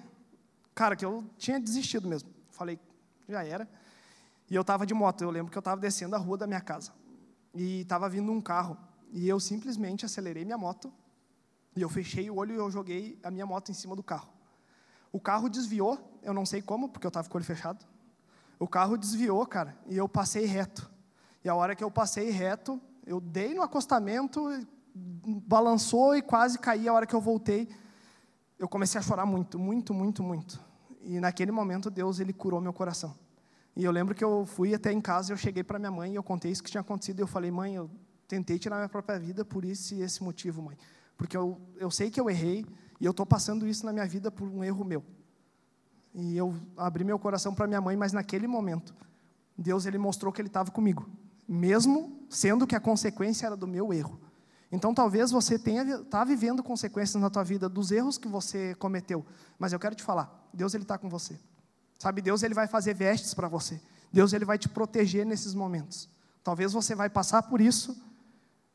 [0.72, 2.30] cara, que eu tinha desistido mesmo.
[2.50, 2.78] Falei,
[3.28, 3.68] já era.
[4.48, 6.60] E eu estava de moto, eu lembro que eu estava descendo a rua da minha
[6.60, 6.92] casa.
[7.52, 8.78] E estava vindo um carro.
[9.14, 10.92] E eu simplesmente acelerei minha moto.
[11.76, 14.28] E eu fechei o olho e eu joguei a minha moto em cima do carro.
[15.12, 17.86] O carro desviou, eu não sei como, porque eu estava com o olho fechado.
[18.58, 20.90] O carro desviou, cara, e eu passei reto.
[21.44, 24.48] E a hora que eu passei reto, eu dei no acostamento,
[25.46, 26.88] balançou e quase caí.
[26.88, 27.68] A hora que eu voltei,
[28.58, 30.60] eu comecei a chorar muito, muito, muito, muito.
[31.02, 33.14] E naquele momento Deus ele curou meu coração.
[33.76, 36.16] E eu lembro que eu fui até em casa, eu cheguei para minha mãe e
[36.16, 37.20] eu contei isso que tinha acontecido.
[37.20, 37.88] E eu falei, mãe, eu
[38.28, 40.76] tentei tirar minha própria vida por isso e esse motivo, mãe.
[41.16, 42.66] Porque eu, eu sei que eu errei
[43.00, 45.04] e eu estou passando isso na minha vida por um erro meu.
[46.14, 48.94] E eu abri meu coração para minha mãe, mas naquele momento,
[49.58, 51.08] Deus ele mostrou que Ele estava comigo,
[51.46, 54.20] mesmo sendo que a consequência era do meu erro.
[54.70, 59.24] Então, talvez você tenha está vivendo consequências na tua vida dos erros que você cometeu,
[59.58, 61.38] mas eu quero te falar, Deus ele está com você.
[61.98, 63.80] Sabe, Deus ele vai fazer vestes para você.
[64.12, 66.08] Deus ele vai te proteger nesses momentos.
[66.42, 67.96] Talvez você vai passar por isso,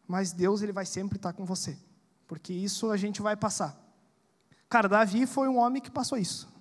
[0.10, 1.78] mas Deus ele vai sempre estar com você,
[2.28, 3.80] porque isso a gente vai passar.
[4.68, 6.52] Cara, Davi foi um homem que passou isso.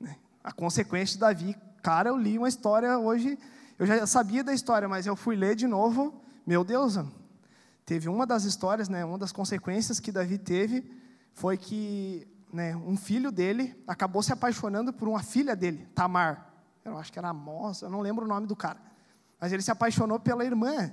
[0.00, 0.16] Né?
[0.42, 3.38] A consequência de Davi, cara, eu li uma história hoje,
[3.78, 6.20] eu já sabia da história, mas eu fui ler de novo.
[6.44, 6.98] Meu Deus,
[7.86, 10.84] teve uma das histórias, né, uma das consequências que Davi teve
[11.32, 16.52] foi que né, um filho dele acabou se apaixonando por uma filha dele, Tamar.
[16.84, 18.80] Eu acho que era Moça, eu não lembro o nome do cara.
[19.38, 20.90] Mas ele se apaixonou pela irmã.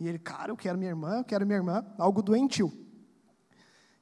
[0.00, 2.72] E ele, cara, eu quero minha irmã, eu quero minha irmã, algo doentio.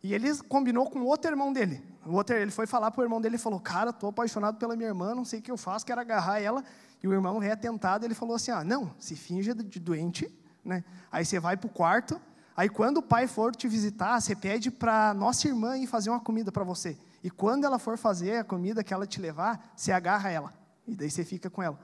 [0.03, 1.83] E ele combinou com outro irmão dele.
[2.05, 4.77] O outro, ele foi falar para o irmão dele e falou: Cara, estou apaixonado pela
[4.77, 6.63] minha irmã, não sei o que eu faço, quero agarrar ela.
[7.03, 10.33] E o irmão reatentado, ele falou assim: Ah, não, se finge de doente,
[10.65, 10.85] né?
[11.11, 12.21] Aí você vai para o quarto,
[12.57, 16.19] Aí quando o pai for te visitar, você pede para nossa irmã ir fazer uma
[16.19, 16.97] comida para você.
[17.23, 20.55] E quando ela for fazer a comida que ela te levar, você agarra ela.
[20.87, 21.79] E daí você fica com ela.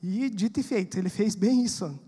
[0.00, 1.98] E dito e feito, ele fez bem isso.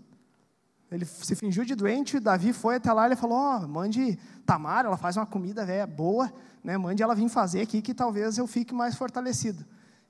[0.89, 4.97] Ele se fingiu de doente, Davi foi até lá e falou: oh, mande Tamar, ela
[4.97, 6.31] faz uma comida véia, boa,
[6.63, 6.77] né?
[6.77, 9.65] mande ela vir fazer aqui que talvez eu fique mais fortalecido.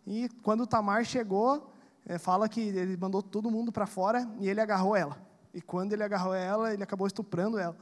[0.05, 1.73] E quando Tamar chegou,
[2.05, 5.17] é, fala que ele mandou todo mundo para fora e ele agarrou ela.
[5.53, 7.75] E quando ele agarrou ela, ele acabou estuprando ela.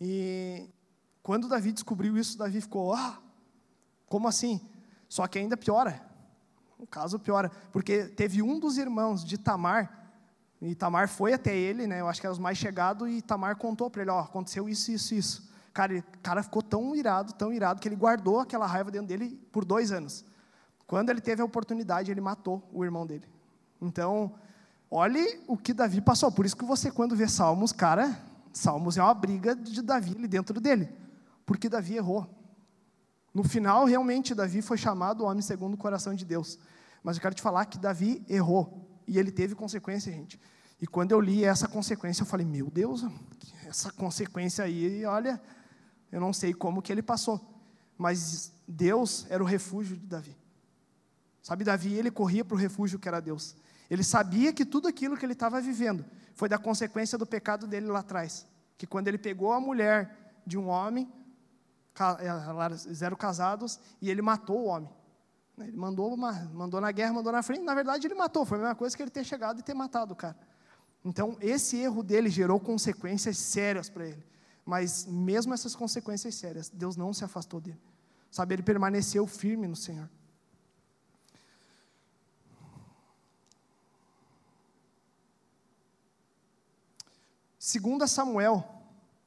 [0.00, 0.68] E
[1.22, 3.20] quando Davi descobriu isso, Davi ficou, ah,
[4.06, 4.60] como assim?
[5.08, 6.02] Só que ainda piora.
[6.78, 10.01] O caso piora, porque teve um dos irmãos de Tamar,
[10.64, 12.00] e Tamar foi até ele, né?
[12.00, 14.92] Eu acho que era os mais chegados, e Tamar contou para ele, ó, aconteceu isso,
[14.92, 15.52] isso, isso.
[15.74, 19.40] Cara, o cara ficou tão irado, tão irado, que ele guardou aquela raiva dentro dele
[19.50, 20.24] por dois anos.
[20.86, 23.26] Quando ele teve a oportunidade, ele matou o irmão dele.
[23.80, 24.34] Então,
[24.88, 26.30] olhe o que Davi passou.
[26.30, 28.16] Por isso que você, quando vê Salmos, cara,
[28.52, 30.88] Salmos é uma briga de Davi ali dentro dele.
[31.44, 32.24] Porque Davi errou.
[33.34, 36.56] No final, realmente, Davi foi chamado homem segundo o coração de Deus.
[37.02, 38.91] Mas eu quero te falar que Davi errou.
[39.06, 40.40] E ele teve consequência, gente.
[40.80, 43.04] E quando eu li essa consequência, eu falei, meu Deus,
[43.66, 45.40] essa consequência aí, olha,
[46.10, 47.40] eu não sei como que ele passou.
[47.96, 50.36] Mas Deus era o refúgio de Davi.
[51.42, 53.56] Sabe, Davi, ele corria para o refúgio que era Deus.
[53.90, 57.86] Ele sabia que tudo aquilo que ele estava vivendo foi da consequência do pecado dele
[57.86, 58.46] lá atrás.
[58.78, 61.12] Que quando ele pegou a mulher de um homem,
[62.70, 64.90] eles eram casados, e ele matou o homem.
[65.58, 68.74] Ele mandou, mandou na guerra, mandou na frente, na verdade ele matou, foi a mesma
[68.74, 70.36] coisa que ele ter chegado e ter matado o cara.
[71.04, 74.24] Então, esse erro dele gerou consequências sérias para ele.
[74.64, 77.80] Mas, mesmo essas consequências sérias, Deus não se afastou dele.
[78.30, 80.08] Sabe, ele permaneceu firme no Senhor.
[87.58, 88.64] Segunda Samuel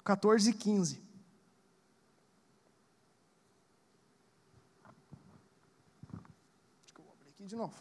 [0.04, 1.02] 14, 15.
[6.84, 7.74] Acho que eu vou abrir aqui de novo.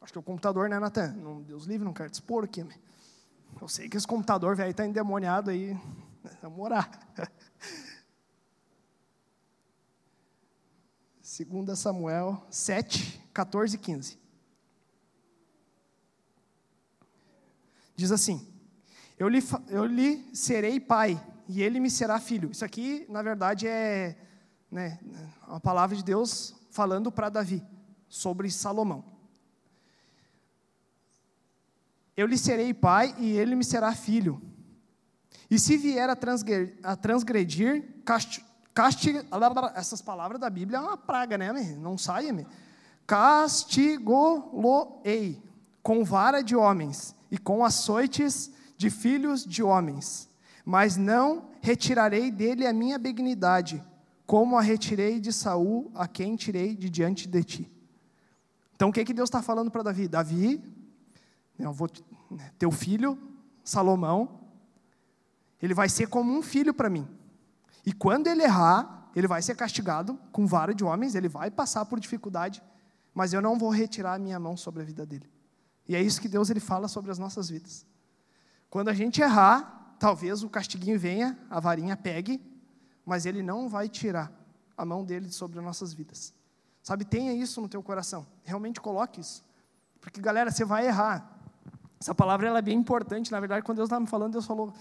[0.00, 1.14] Acho que o computador, né, Natan?
[1.46, 2.64] Deus livre, não quero te expor aqui.
[2.64, 2.74] Né?
[3.60, 5.78] Eu sei que esse computador velho está endemoniado aí.
[6.42, 6.90] Vamos orar.
[11.22, 14.18] Segunda Samuel 7, 14 e 15.
[17.94, 18.52] Diz assim:
[19.16, 22.50] eu lhe, eu lhe serei pai, e ele me será filho.
[22.50, 24.16] Isso aqui, na verdade, é
[24.72, 24.98] né,
[25.46, 27.62] a palavra de Deus falando para Davi
[28.08, 29.04] sobre Salomão.
[32.16, 34.40] Eu lhe serei pai, e ele me será filho.
[35.50, 37.84] E se vier a transgredir, a transgredir
[39.74, 41.52] essas palavras da Bíblia é uma praga, né?
[41.78, 42.46] Não saia,
[43.06, 45.42] castigo-lo-ei
[45.82, 50.30] com vara de homens e com açoites de filhos de homens,
[50.64, 53.84] mas não retirarei dele a minha benignidade,
[54.32, 57.70] como a retirei de Saul, a quem tirei de diante de ti.
[58.74, 60.08] Então o que, que Deus está falando para Davi?
[60.08, 60.64] Davi,
[61.58, 61.86] eu vou,
[62.30, 63.18] né, teu filho,
[63.62, 64.40] Salomão,
[65.60, 67.06] ele vai ser como um filho para mim.
[67.84, 71.84] E quando ele errar, ele vai ser castigado com vara de homens, ele vai passar
[71.84, 72.62] por dificuldade,
[73.12, 75.30] mas eu não vou retirar a minha mão sobre a vida dele.
[75.86, 77.84] E é isso que Deus ele fala sobre as nossas vidas.
[78.70, 82.40] Quando a gente errar, talvez o castiguinho venha, a varinha pegue,
[83.04, 84.32] mas ele não vai tirar
[84.76, 86.32] a mão dele sobre as nossas vidas.
[86.82, 88.26] Sabe, tenha isso no teu coração.
[88.44, 89.44] Realmente coloque isso.
[90.00, 91.38] Porque, galera, você vai errar.
[92.00, 93.30] Essa palavra ela é bem importante.
[93.30, 94.74] Na verdade, quando Deus estava me falando, Deus falou: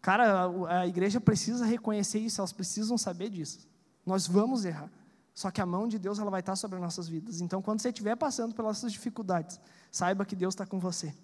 [0.00, 3.68] Cara, a igreja precisa reconhecer isso, elas precisam saber disso.
[4.06, 4.90] Nós vamos errar.
[5.34, 7.40] Só que a mão de Deus ela vai estar sobre as nossas vidas.
[7.40, 11.14] Então, quando você estiver passando pelas suas dificuldades, saiba que Deus está com você.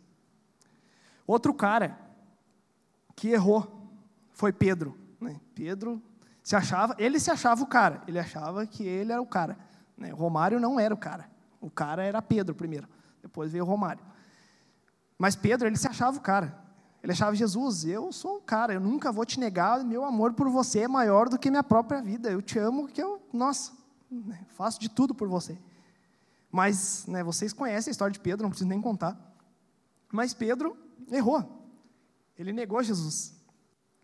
[1.27, 1.99] Outro cara
[3.17, 3.91] que errou
[4.33, 4.97] foi Pedro.
[5.21, 5.41] Né?
[5.55, 6.03] Pedro
[6.45, 9.57] se achava, ele se achava o cara, ele achava que ele era o cara.
[9.97, 10.11] Né?
[10.11, 11.27] Romário não era o cara.
[11.59, 12.87] O cara era Pedro primeiro,
[13.23, 14.05] depois veio Romário.
[15.19, 16.63] Mas Pedro, ele se achava o cara.
[17.03, 20.51] Ele achava Jesus, eu sou o cara, eu nunca vou te negar, meu amor por
[20.51, 22.31] você é maior do que minha própria vida.
[22.31, 23.73] Eu te amo, que eu, nossa,
[24.11, 25.59] né, faço de tudo por você.
[26.53, 29.19] Mas né, vocês conhecem a história de Pedro, não preciso nem contar.
[30.13, 30.77] Mas Pedro
[31.11, 31.67] errou.
[32.39, 33.35] Ele negou Jesus.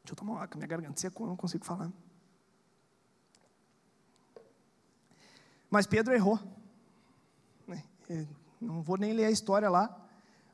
[0.03, 1.91] Deixa eu tomar uma água, minha garganta secou, não consigo falar.
[5.71, 6.39] Mas Pedro errou.
[7.67, 7.85] Né,
[8.61, 9.97] não vou nem ler a história lá.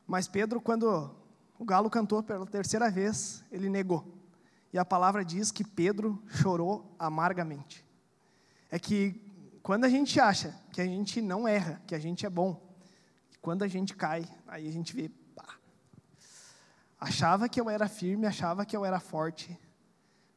[0.06, 1.10] Mas Pedro, quando
[1.58, 4.14] o galo cantou pela terceira vez, ele negou.
[4.72, 7.84] E a palavra diz que Pedro chorou amargamente.
[8.70, 9.22] É que
[9.62, 12.62] quando a gente acha que a gente não erra, que a gente é bom,
[13.40, 15.10] quando a gente cai, aí a gente vê,
[17.00, 19.58] achava que eu era firme, achava que eu era forte,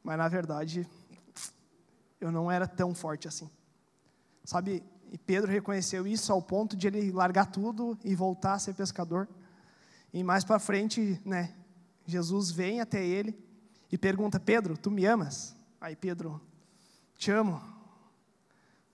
[0.02, 0.88] mas na verdade
[2.22, 3.50] eu não era tão forte assim.
[4.44, 8.74] Sabe, e Pedro reconheceu isso ao ponto de ele largar tudo e voltar a ser
[8.74, 9.28] pescador.
[10.14, 11.54] E mais para frente, né,
[12.06, 13.38] Jesus vem até ele
[13.92, 15.56] e pergunta: Pedro, tu me amas?
[15.80, 16.42] Aí Pedro,
[17.16, 17.62] te amo.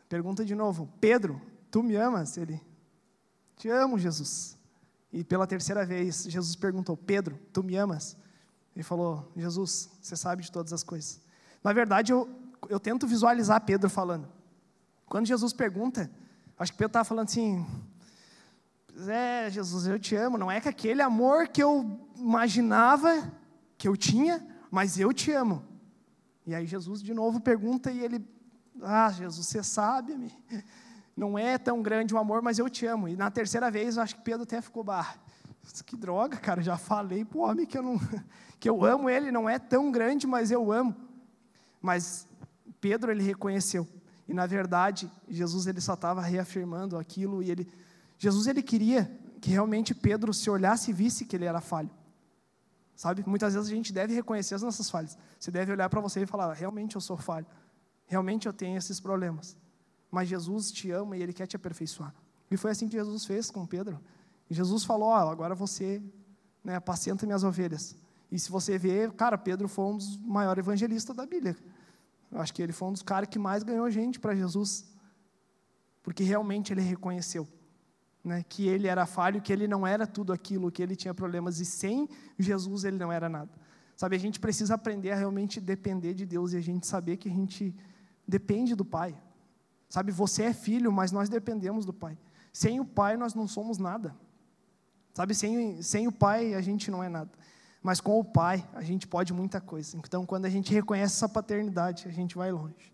[0.10, 1.42] Pergunta de novo: Pedro,
[1.76, 2.38] Tu me amas?
[2.38, 2.62] Ele,
[3.58, 4.58] te amo, Jesus.
[5.12, 8.16] E pela terceira vez, Jesus perguntou: Pedro, tu me amas?
[8.74, 11.20] Ele falou: Jesus, você sabe de todas as coisas.
[11.62, 12.30] Na verdade, eu,
[12.70, 14.26] eu tento visualizar Pedro falando.
[15.06, 16.10] Quando Jesus pergunta,
[16.58, 17.66] acho que Pedro estava falando assim:
[19.08, 20.38] É, Jesus, eu te amo.
[20.38, 23.32] Não é que aquele amor que eu imaginava
[23.78, 25.64] que eu tinha, mas eu te amo.
[26.46, 28.26] E aí Jesus de novo pergunta e ele:
[28.82, 30.32] Ah, Jesus, você sabe,
[31.16, 33.08] não é tão grande o amor, mas eu te amo.
[33.08, 35.16] E na terceira vez, acho que Pedro até ficou barra.
[35.86, 38.00] Que droga, cara, já falei para o homem que eu, não,
[38.60, 40.96] que eu amo ele, não é tão grande, mas eu amo.
[41.82, 42.28] Mas
[42.80, 43.88] Pedro, ele reconheceu.
[44.28, 47.68] E na verdade, Jesus ele só estava reafirmando aquilo e ele
[48.18, 49.12] Jesus ele queria
[49.42, 51.90] que realmente Pedro se olhasse e visse que ele era falho.
[52.96, 53.24] Sabe?
[53.28, 55.18] Muitas vezes a gente deve reconhecer as nossas falhas.
[55.38, 57.46] Você deve olhar para você e falar: realmente eu sou falho.
[58.06, 59.58] Realmente eu tenho esses problemas.
[60.10, 62.14] Mas Jesus te ama e ele quer te aperfeiçoar.
[62.50, 64.00] E foi assim que Jesus fez com Pedro.
[64.50, 66.02] E Jesus falou: oh, agora você
[66.64, 67.96] né, apacenta minhas ovelhas.
[68.32, 71.56] E se você ver, cara, Pedro foi um dos maiores evangelistas da Bíblia.
[72.36, 74.86] Eu acho que ele foi um dos caras que mais ganhou gente para Jesus.
[76.04, 77.48] Porque realmente ele reconheceu
[78.22, 81.62] né, que ele era falho, que ele não era tudo aquilo, que ele tinha problemas.
[81.62, 83.50] E sem Jesus ele não era nada.
[83.96, 87.30] Sabe, a gente precisa aprender a realmente depender de Deus e a gente saber que
[87.30, 87.74] a gente
[88.28, 89.18] depende do Pai.
[89.88, 92.18] Sabe, você é filho, mas nós dependemos do Pai.
[92.52, 94.14] Sem o Pai nós não somos nada.
[95.14, 97.32] Sabe, sem, sem o Pai a gente não é nada.
[97.86, 99.96] Mas com o Pai a gente pode muita coisa.
[99.96, 102.92] Então, quando a gente reconhece essa paternidade, a gente vai longe.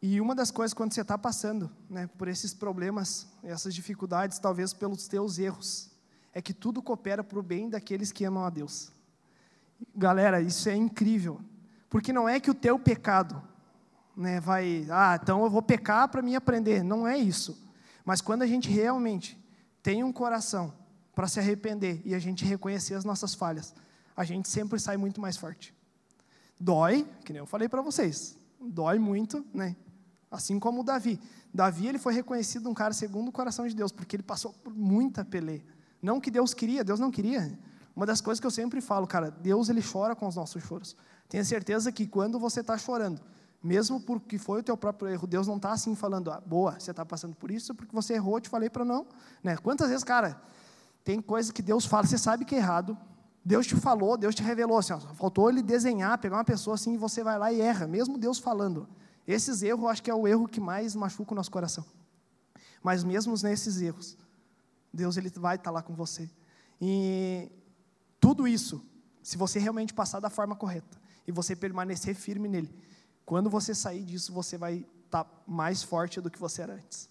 [0.00, 4.72] E uma das coisas, quando você está passando né, por esses problemas, essas dificuldades, talvez
[4.72, 5.90] pelos teus erros,
[6.32, 8.92] é que tudo coopera para o bem daqueles que amam a Deus.
[9.92, 11.40] Galera, isso é incrível.
[11.90, 13.42] Porque não é que o teu pecado
[14.16, 16.84] né, vai, ah, então eu vou pecar para me aprender.
[16.84, 17.60] Não é isso.
[18.04, 19.47] Mas quando a gente realmente
[19.82, 20.72] tem um coração
[21.14, 23.74] para se arrepender e a gente reconhecer as nossas falhas,
[24.16, 25.74] a gente sempre sai muito mais forte.
[26.60, 29.76] Dói, que nem eu falei para vocês, dói muito, né?
[30.30, 31.20] Assim como o Davi.
[31.52, 34.74] Davi ele foi reconhecido um cara segundo o coração de Deus, porque ele passou por
[34.74, 35.64] muita peleia.
[36.02, 37.58] Não que Deus queria, Deus não queria.
[37.96, 40.96] Uma das coisas que eu sempre falo, cara, Deus ele chora com os nossos choros.
[41.28, 43.20] Tenha certeza que quando você está chorando,
[43.62, 46.90] mesmo porque foi o teu próprio erro, Deus não está assim falando, ah, boa, você
[46.90, 49.06] está passando por isso porque você errou, te falei para não.
[49.42, 49.56] Né?
[49.56, 50.40] Quantas vezes, cara,
[51.04, 52.96] tem coisa que Deus fala, você sabe que é errado,
[53.44, 56.94] Deus te falou, Deus te revelou, assim, ó, faltou ele desenhar, pegar uma pessoa assim
[56.94, 58.88] e você vai lá e erra, mesmo Deus falando.
[59.26, 61.84] Esses erros, eu acho que é o erro que mais machuca o nosso coração.
[62.82, 64.16] Mas mesmo nesses erros,
[64.92, 66.30] Deus ele vai estar tá lá com você.
[66.80, 67.50] E
[68.20, 68.82] tudo isso,
[69.22, 72.74] se você realmente passar da forma correta e você permanecer firme nele,
[73.28, 77.10] quando você sair disso, você vai estar tá mais forte do que você era antes.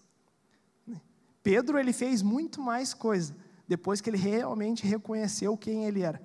[1.44, 3.36] Pedro ele fez muito mais coisa
[3.68, 6.20] depois que ele realmente reconheceu quem ele era.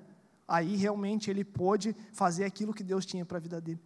[0.48, 3.82] Aí realmente ele pôde fazer aquilo que Deus tinha para a vida dele.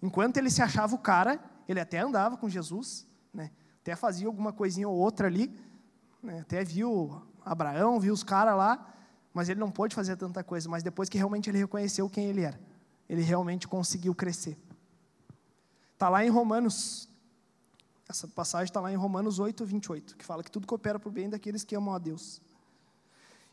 [0.00, 1.38] Enquanto ele se achava o cara,
[1.68, 3.50] ele até andava com Jesus, né?
[3.82, 5.54] até fazia alguma coisinha ou outra ali,
[6.22, 6.40] né?
[6.40, 8.94] até viu Abraão, viu os caras lá,
[9.34, 10.70] mas ele não pôde fazer tanta coisa.
[10.70, 12.58] Mas depois que realmente ele reconheceu quem ele era,
[13.06, 14.56] ele realmente conseguiu crescer.
[16.00, 17.06] Está lá em Romanos,
[18.08, 21.12] essa passagem está lá em Romanos 8, 28, que fala que tudo coopera para o
[21.12, 22.40] bem daqueles que amam a Deus.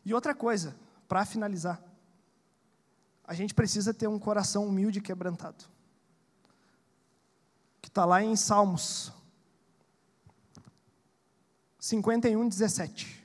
[0.02, 0.74] E outra coisa,
[1.06, 1.78] para finalizar,
[3.22, 5.62] a gente precisa ter um coração humilde e quebrantado.
[7.82, 9.12] Que está lá em Salmos
[11.78, 13.17] 51, 17.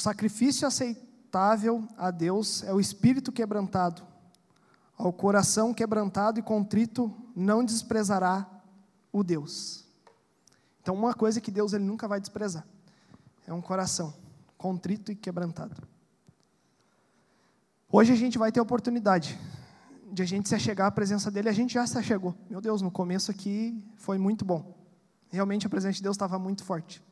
[0.00, 4.00] O sacrifício aceitável a Deus é o espírito quebrantado.
[4.96, 8.48] Ao coração quebrantado e contrito não desprezará
[9.12, 9.84] o Deus.
[10.80, 12.66] Então, uma coisa que Deus ele nunca vai desprezar
[13.46, 14.14] é um coração
[14.56, 15.86] contrito e quebrantado.
[17.92, 19.38] Hoje a gente vai ter a oportunidade
[20.10, 22.34] de a gente se chegar à presença dele, a gente já se chegou.
[22.48, 24.74] Meu Deus, no começo aqui foi muito bom.
[25.28, 27.02] Realmente a presença de Deus estava muito forte.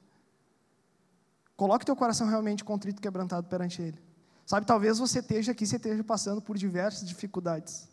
[1.59, 3.99] Coloque teu coração realmente contrito e quebrantado perante Ele.
[4.47, 7.89] Sabe, talvez você esteja aqui, você esteja passando por diversas dificuldades,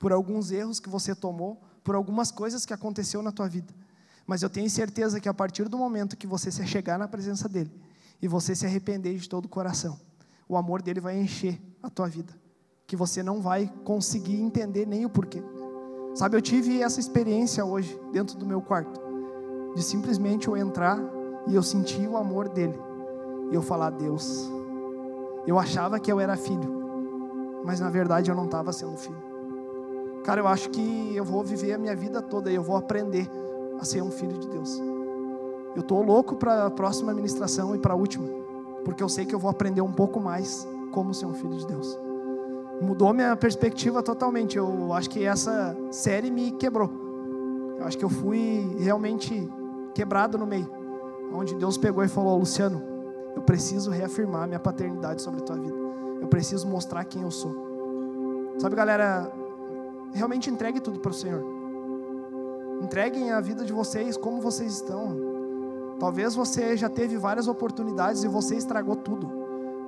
[0.00, 3.72] por alguns erros que você tomou, por algumas coisas que aconteceu na tua vida.
[4.26, 7.48] Mas eu tenho certeza que a partir do momento que você se chegar na presença
[7.48, 7.70] dEle
[8.20, 9.96] e você se arrepender de todo o coração,
[10.48, 12.34] o amor dele vai encher a tua vida,
[12.84, 15.40] que você não vai conseguir entender nem o porquê.
[16.16, 19.00] Sabe, eu tive essa experiência hoje dentro do meu quarto.
[19.76, 20.98] de simplesmente eu entrar
[21.46, 22.78] e eu sentir o amor dele.
[23.50, 24.50] E eu falar, Deus,
[25.46, 29.22] eu achava que eu era filho, mas na verdade eu não estava sendo filho.
[30.24, 33.28] Cara, eu acho que eu vou viver a minha vida toda e eu vou aprender
[33.80, 34.80] a ser um filho de Deus.
[35.74, 38.28] Eu estou louco para a próxima ministração e para a última,
[38.84, 41.66] porque eu sei que eu vou aprender um pouco mais como ser um filho de
[41.66, 41.98] Deus.
[42.80, 44.56] Mudou minha perspectiva totalmente.
[44.56, 46.90] Eu acho que essa série me quebrou.
[47.78, 49.48] Eu acho que eu fui realmente
[49.94, 50.68] quebrado no meio,
[51.34, 52.82] onde Deus pegou e falou: Luciano,
[53.34, 55.76] eu preciso reafirmar minha paternidade sobre a tua vida.
[56.20, 57.54] Eu preciso mostrar quem eu sou.
[58.58, 59.30] Sabe, galera,
[60.12, 61.42] realmente entregue tudo para o Senhor.
[62.82, 65.16] Entreguem a vida de vocês como vocês estão.
[65.98, 69.30] Talvez você já teve várias oportunidades e você estragou tudo.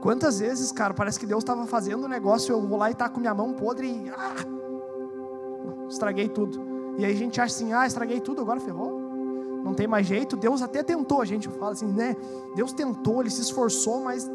[0.01, 3.09] Quantas vezes, cara, parece que Deus estava fazendo um negócio, eu vou lá e tá
[3.09, 4.37] com minha mão podre e ah,
[5.89, 6.61] estraguei tudo.
[6.99, 8.94] E aí a gente acha assim, ah, estraguei tudo, agora ferrou.
[9.65, 10.37] Não tem mais jeito.
[10.37, 12.15] Deus até tentou, a gente fala assim, né?
[12.55, 14.31] Deus tentou, ele se esforçou, mas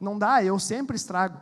[0.00, 1.38] não dá, eu sempre estrago.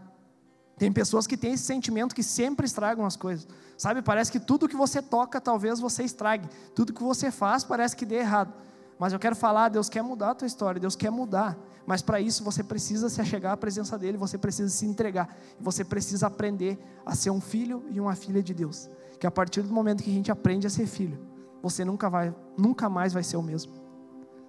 [0.76, 3.46] Tem pessoas que têm esse sentimento que sempre estragam as coisas.
[3.76, 6.48] Sabe, parece que tudo que você toca, talvez você estrague.
[6.74, 8.52] Tudo que você faz parece que dê errado.
[8.98, 11.56] Mas eu quero falar, Deus quer mudar a tua história, Deus quer mudar.
[11.86, 15.34] Mas para isso você precisa se achegar à presença dele, você precisa se entregar.
[15.58, 18.88] Você precisa aprender a ser um filho e uma filha de Deus.
[19.18, 21.18] Que a partir do momento que a gente aprende a ser filho,
[21.62, 23.72] você nunca vai, nunca mais vai ser o mesmo.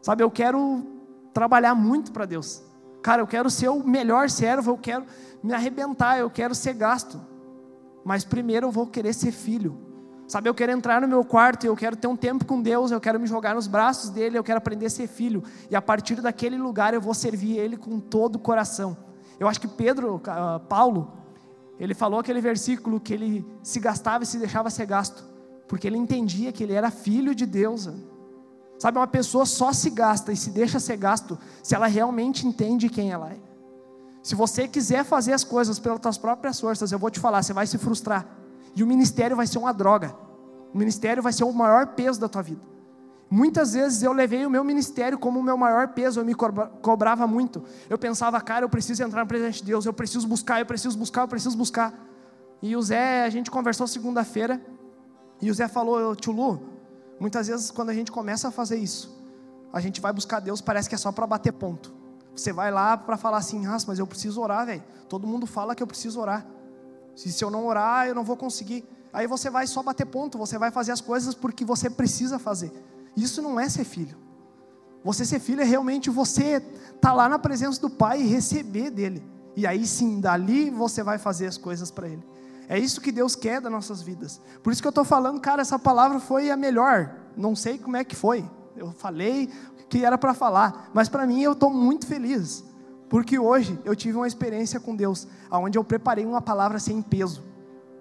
[0.01, 0.83] Sabe, eu quero
[1.33, 2.63] trabalhar muito para Deus.
[3.01, 5.05] Cara, eu quero ser o melhor servo, eu quero
[5.41, 7.19] me arrebentar, eu quero ser gasto.
[8.03, 9.77] Mas primeiro eu vou querer ser filho.
[10.27, 13.01] Sabe, eu quero entrar no meu quarto, eu quero ter um tempo com Deus, eu
[13.01, 15.43] quero me jogar nos braços dele, eu quero aprender a ser filho.
[15.69, 18.95] E a partir daquele lugar eu vou servir ele com todo o coração.
[19.37, 21.11] Eu acho que Pedro, uh, Paulo,
[21.77, 25.21] ele falou aquele versículo que ele se gastava e se deixava ser gasto,
[25.71, 27.87] porque ele entendia que ele era filho de Deus.
[28.77, 32.89] Sabe, uma pessoa só se gasta e se deixa ser gasto se ela realmente entende
[32.89, 33.39] quem ela é.
[34.21, 37.53] Se você quiser fazer as coisas pelas suas próprias forças, eu vou te falar, você
[37.53, 38.27] vai se frustrar.
[38.75, 40.13] E o ministério vai ser uma droga.
[40.73, 42.59] O ministério vai ser o maior peso da tua vida.
[43.29, 47.25] Muitas vezes eu levei o meu ministério como o meu maior peso, eu me cobrava
[47.25, 47.63] muito.
[47.89, 50.97] Eu pensava, cara, eu preciso entrar no presente de Deus, eu preciso buscar, eu preciso
[50.97, 51.93] buscar, eu preciso buscar.
[52.61, 54.61] E o Zé, a gente conversou segunda-feira,
[55.41, 56.61] e o Zé falou, tio Lu,
[57.19, 59.19] muitas vezes quando a gente começa a fazer isso,
[59.73, 61.93] a gente vai buscar Deus, parece que é só para bater ponto.
[62.35, 64.83] Você vai lá para falar assim, ah, mas eu preciso orar, velho.
[65.09, 66.45] Todo mundo fala que eu preciso orar.
[67.15, 68.85] Se, se eu não orar, eu não vou conseguir.
[69.11, 72.71] Aí você vai só bater ponto, você vai fazer as coisas porque você precisa fazer.
[73.15, 74.17] Isso não é ser filho.
[75.03, 78.89] Você ser filho é realmente você estar tá lá na presença do Pai e receber
[78.89, 79.23] dele.
[79.55, 82.23] E aí sim, dali você vai fazer as coisas para ele.
[82.71, 84.39] É isso que Deus quer das nossas vidas.
[84.63, 87.13] Por isso que eu estou falando, cara, essa palavra foi a melhor.
[87.35, 88.49] Não sei como é que foi.
[88.77, 89.49] Eu falei,
[89.89, 92.63] que era para falar, mas para mim eu estou muito feliz,
[93.09, 97.43] porque hoje eu tive uma experiência com Deus, onde eu preparei uma palavra sem peso.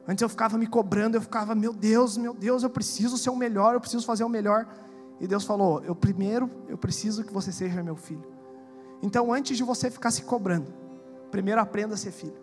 [0.06, 3.34] Antes eu ficava me cobrando, eu ficava, meu Deus, meu Deus, eu preciso ser o
[3.36, 4.68] melhor, eu preciso fazer o melhor.
[5.20, 8.24] E Deus falou: eu primeiro, eu preciso que você seja meu filho.
[9.02, 10.72] Então, antes de você ficar se cobrando,
[11.28, 12.38] primeiro aprenda a ser filho,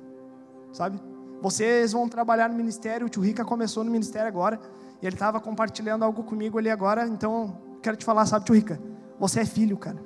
[0.73, 0.99] sabe?
[1.41, 4.59] Vocês vão trabalhar no ministério, o tio Rica começou no ministério agora,
[5.01, 8.81] e ele estava compartilhando algo comigo ali agora, então quero te falar, sabe, tio Rica?
[9.19, 10.03] Você é filho, cara.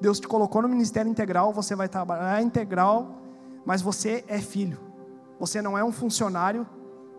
[0.00, 3.22] Deus te colocou no ministério integral, você vai trabalhar integral,
[3.64, 4.78] mas você é filho.
[5.38, 6.66] Você não é um funcionário,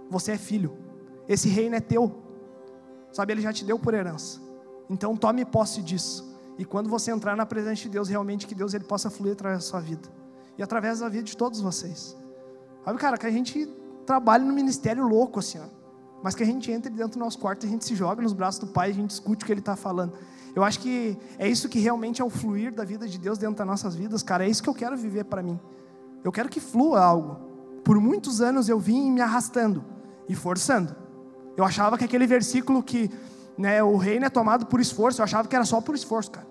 [0.10, 0.78] você é filho.
[1.28, 2.24] Esse reino é teu.
[3.12, 4.42] Sabe, ele já te deu por herança.
[4.90, 6.34] Então tome posse disso.
[6.58, 9.60] E quando você entrar na presença de Deus, realmente que Deus ele possa fluir através
[9.60, 10.10] da sua vida.
[10.58, 12.16] E através da vida de todos vocês.
[12.84, 13.66] Sabe, cara, que a gente
[14.06, 15.66] trabalhe no ministério louco assim, ó.
[16.22, 18.60] Mas que a gente entre dentro do nosso quarto, a gente se joga nos braços
[18.60, 20.14] do Pai, a gente escute o que Ele está falando.
[20.56, 23.56] Eu acho que é isso que realmente é o fluir da vida de Deus dentro
[23.56, 24.46] das nossas vidas, cara.
[24.46, 25.60] É isso que eu quero viver para mim.
[26.24, 27.36] Eu quero que flua algo.
[27.84, 29.84] Por muitos anos eu vim me arrastando
[30.30, 30.96] e forçando.
[31.58, 33.10] Eu achava que aquele versículo que
[33.58, 36.48] né, o reino é tomado por esforço, eu achava que era só por esforço, cara.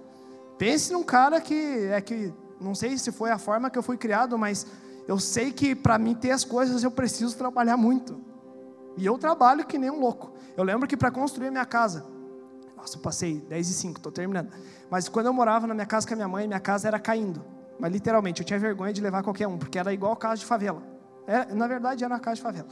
[0.59, 3.97] Pense num cara que é que não sei se foi a forma que eu fui
[3.97, 4.66] criado, mas
[5.12, 8.18] eu sei que para mim ter as coisas eu preciso trabalhar muito.
[8.96, 10.32] E eu trabalho que nem um louco.
[10.56, 12.06] Eu lembro que para construir a minha casa,
[12.74, 14.50] nossa, eu passei 10 e 5, estou terminando.
[14.90, 17.44] Mas quando eu morava na minha casa com a minha mãe, minha casa era caindo.
[17.78, 20.82] Mas literalmente, eu tinha vergonha de levar qualquer um, porque era igual casa de favela.
[21.26, 22.68] É, na verdade, era uma casa de favela.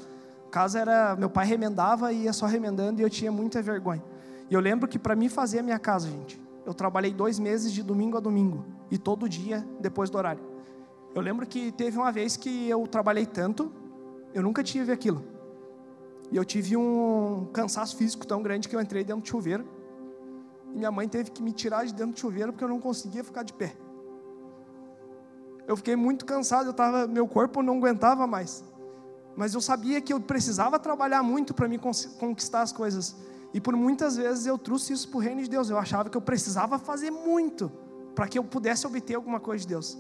[0.47, 4.03] A casa era, meu pai remendava e ia só remendando e eu tinha muita vergonha.
[4.49, 7.71] E eu lembro que para mim fazer a minha casa, gente, eu trabalhei dois meses
[7.71, 10.50] de domingo a domingo e todo dia depois do horário.
[11.15, 13.73] Eu lembro que teve uma vez que eu trabalhei tanto,
[14.33, 15.25] eu nunca tive aquilo.
[16.31, 19.67] E eu tive um cansaço físico tão grande que eu entrei dentro do chuveiro
[20.73, 23.25] e minha mãe teve que me tirar de dentro do chuveiro porque eu não conseguia
[23.25, 23.75] ficar de pé.
[25.67, 28.65] Eu fiquei muito cansado, eu tava, meu corpo não aguentava mais.
[29.37, 33.17] Mas eu sabia que eu precisava trabalhar muito para me conquistar as coisas.
[33.53, 35.71] E por muitas vezes eu trouxe isso para o reino de Deus.
[35.71, 37.71] Eu achava que eu precisava fazer muito
[38.15, 39.99] para que eu pudesse obter alguma coisa de Deus.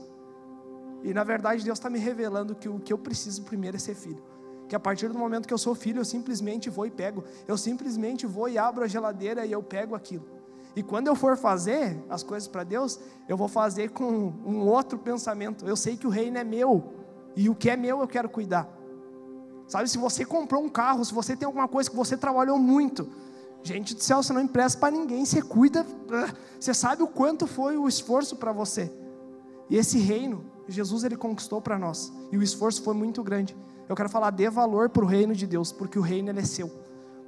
[1.02, 3.94] E na verdade Deus está me revelando que o que eu preciso primeiro é ser
[3.94, 4.22] filho.
[4.68, 7.24] Que a partir do momento que eu sou filho, eu simplesmente vou e pego.
[7.48, 10.24] Eu simplesmente vou e abro a geladeira e eu pego aquilo.
[10.76, 14.98] E quando eu for fazer as coisas para Deus, eu vou fazer com um outro
[14.98, 15.66] pensamento.
[15.66, 16.94] Eu sei que o reino é meu.
[17.34, 18.68] E o que é meu eu quero cuidar.
[19.66, 23.08] Sabe, se você comprou um carro, se você tem alguma coisa que você trabalhou muito,
[23.62, 27.46] gente do céu, você não empresta para ninguém, você cuida, ah, você sabe o quanto
[27.46, 28.92] foi o esforço para você.
[29.68, 33.56] E esse reino, Jesus ele conquistou para nós, e o esforço foi muito grande.
[33.88, 36.44] Eu quero falar, dê valor para o reino de Deus, porque o reino ele é
[36.44, 36.70] seu.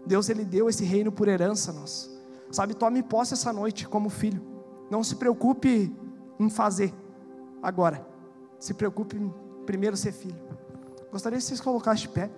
[0.07, 2.11] Deus ele deu esse reino por herança a nós.
[2.51, 4.43] Sabe, tome posse essa noite como filho.
[4.91, 5.95] Não se preocupe
[6.39, 6.93] em fazer
[7.63, 8.07] agora.
[8.59, 9.33] Se preocupe em
[9.65, 10.39] primeiro ser filho.
[11.11, 12.31] Gostaria que vocês colocassem de pé.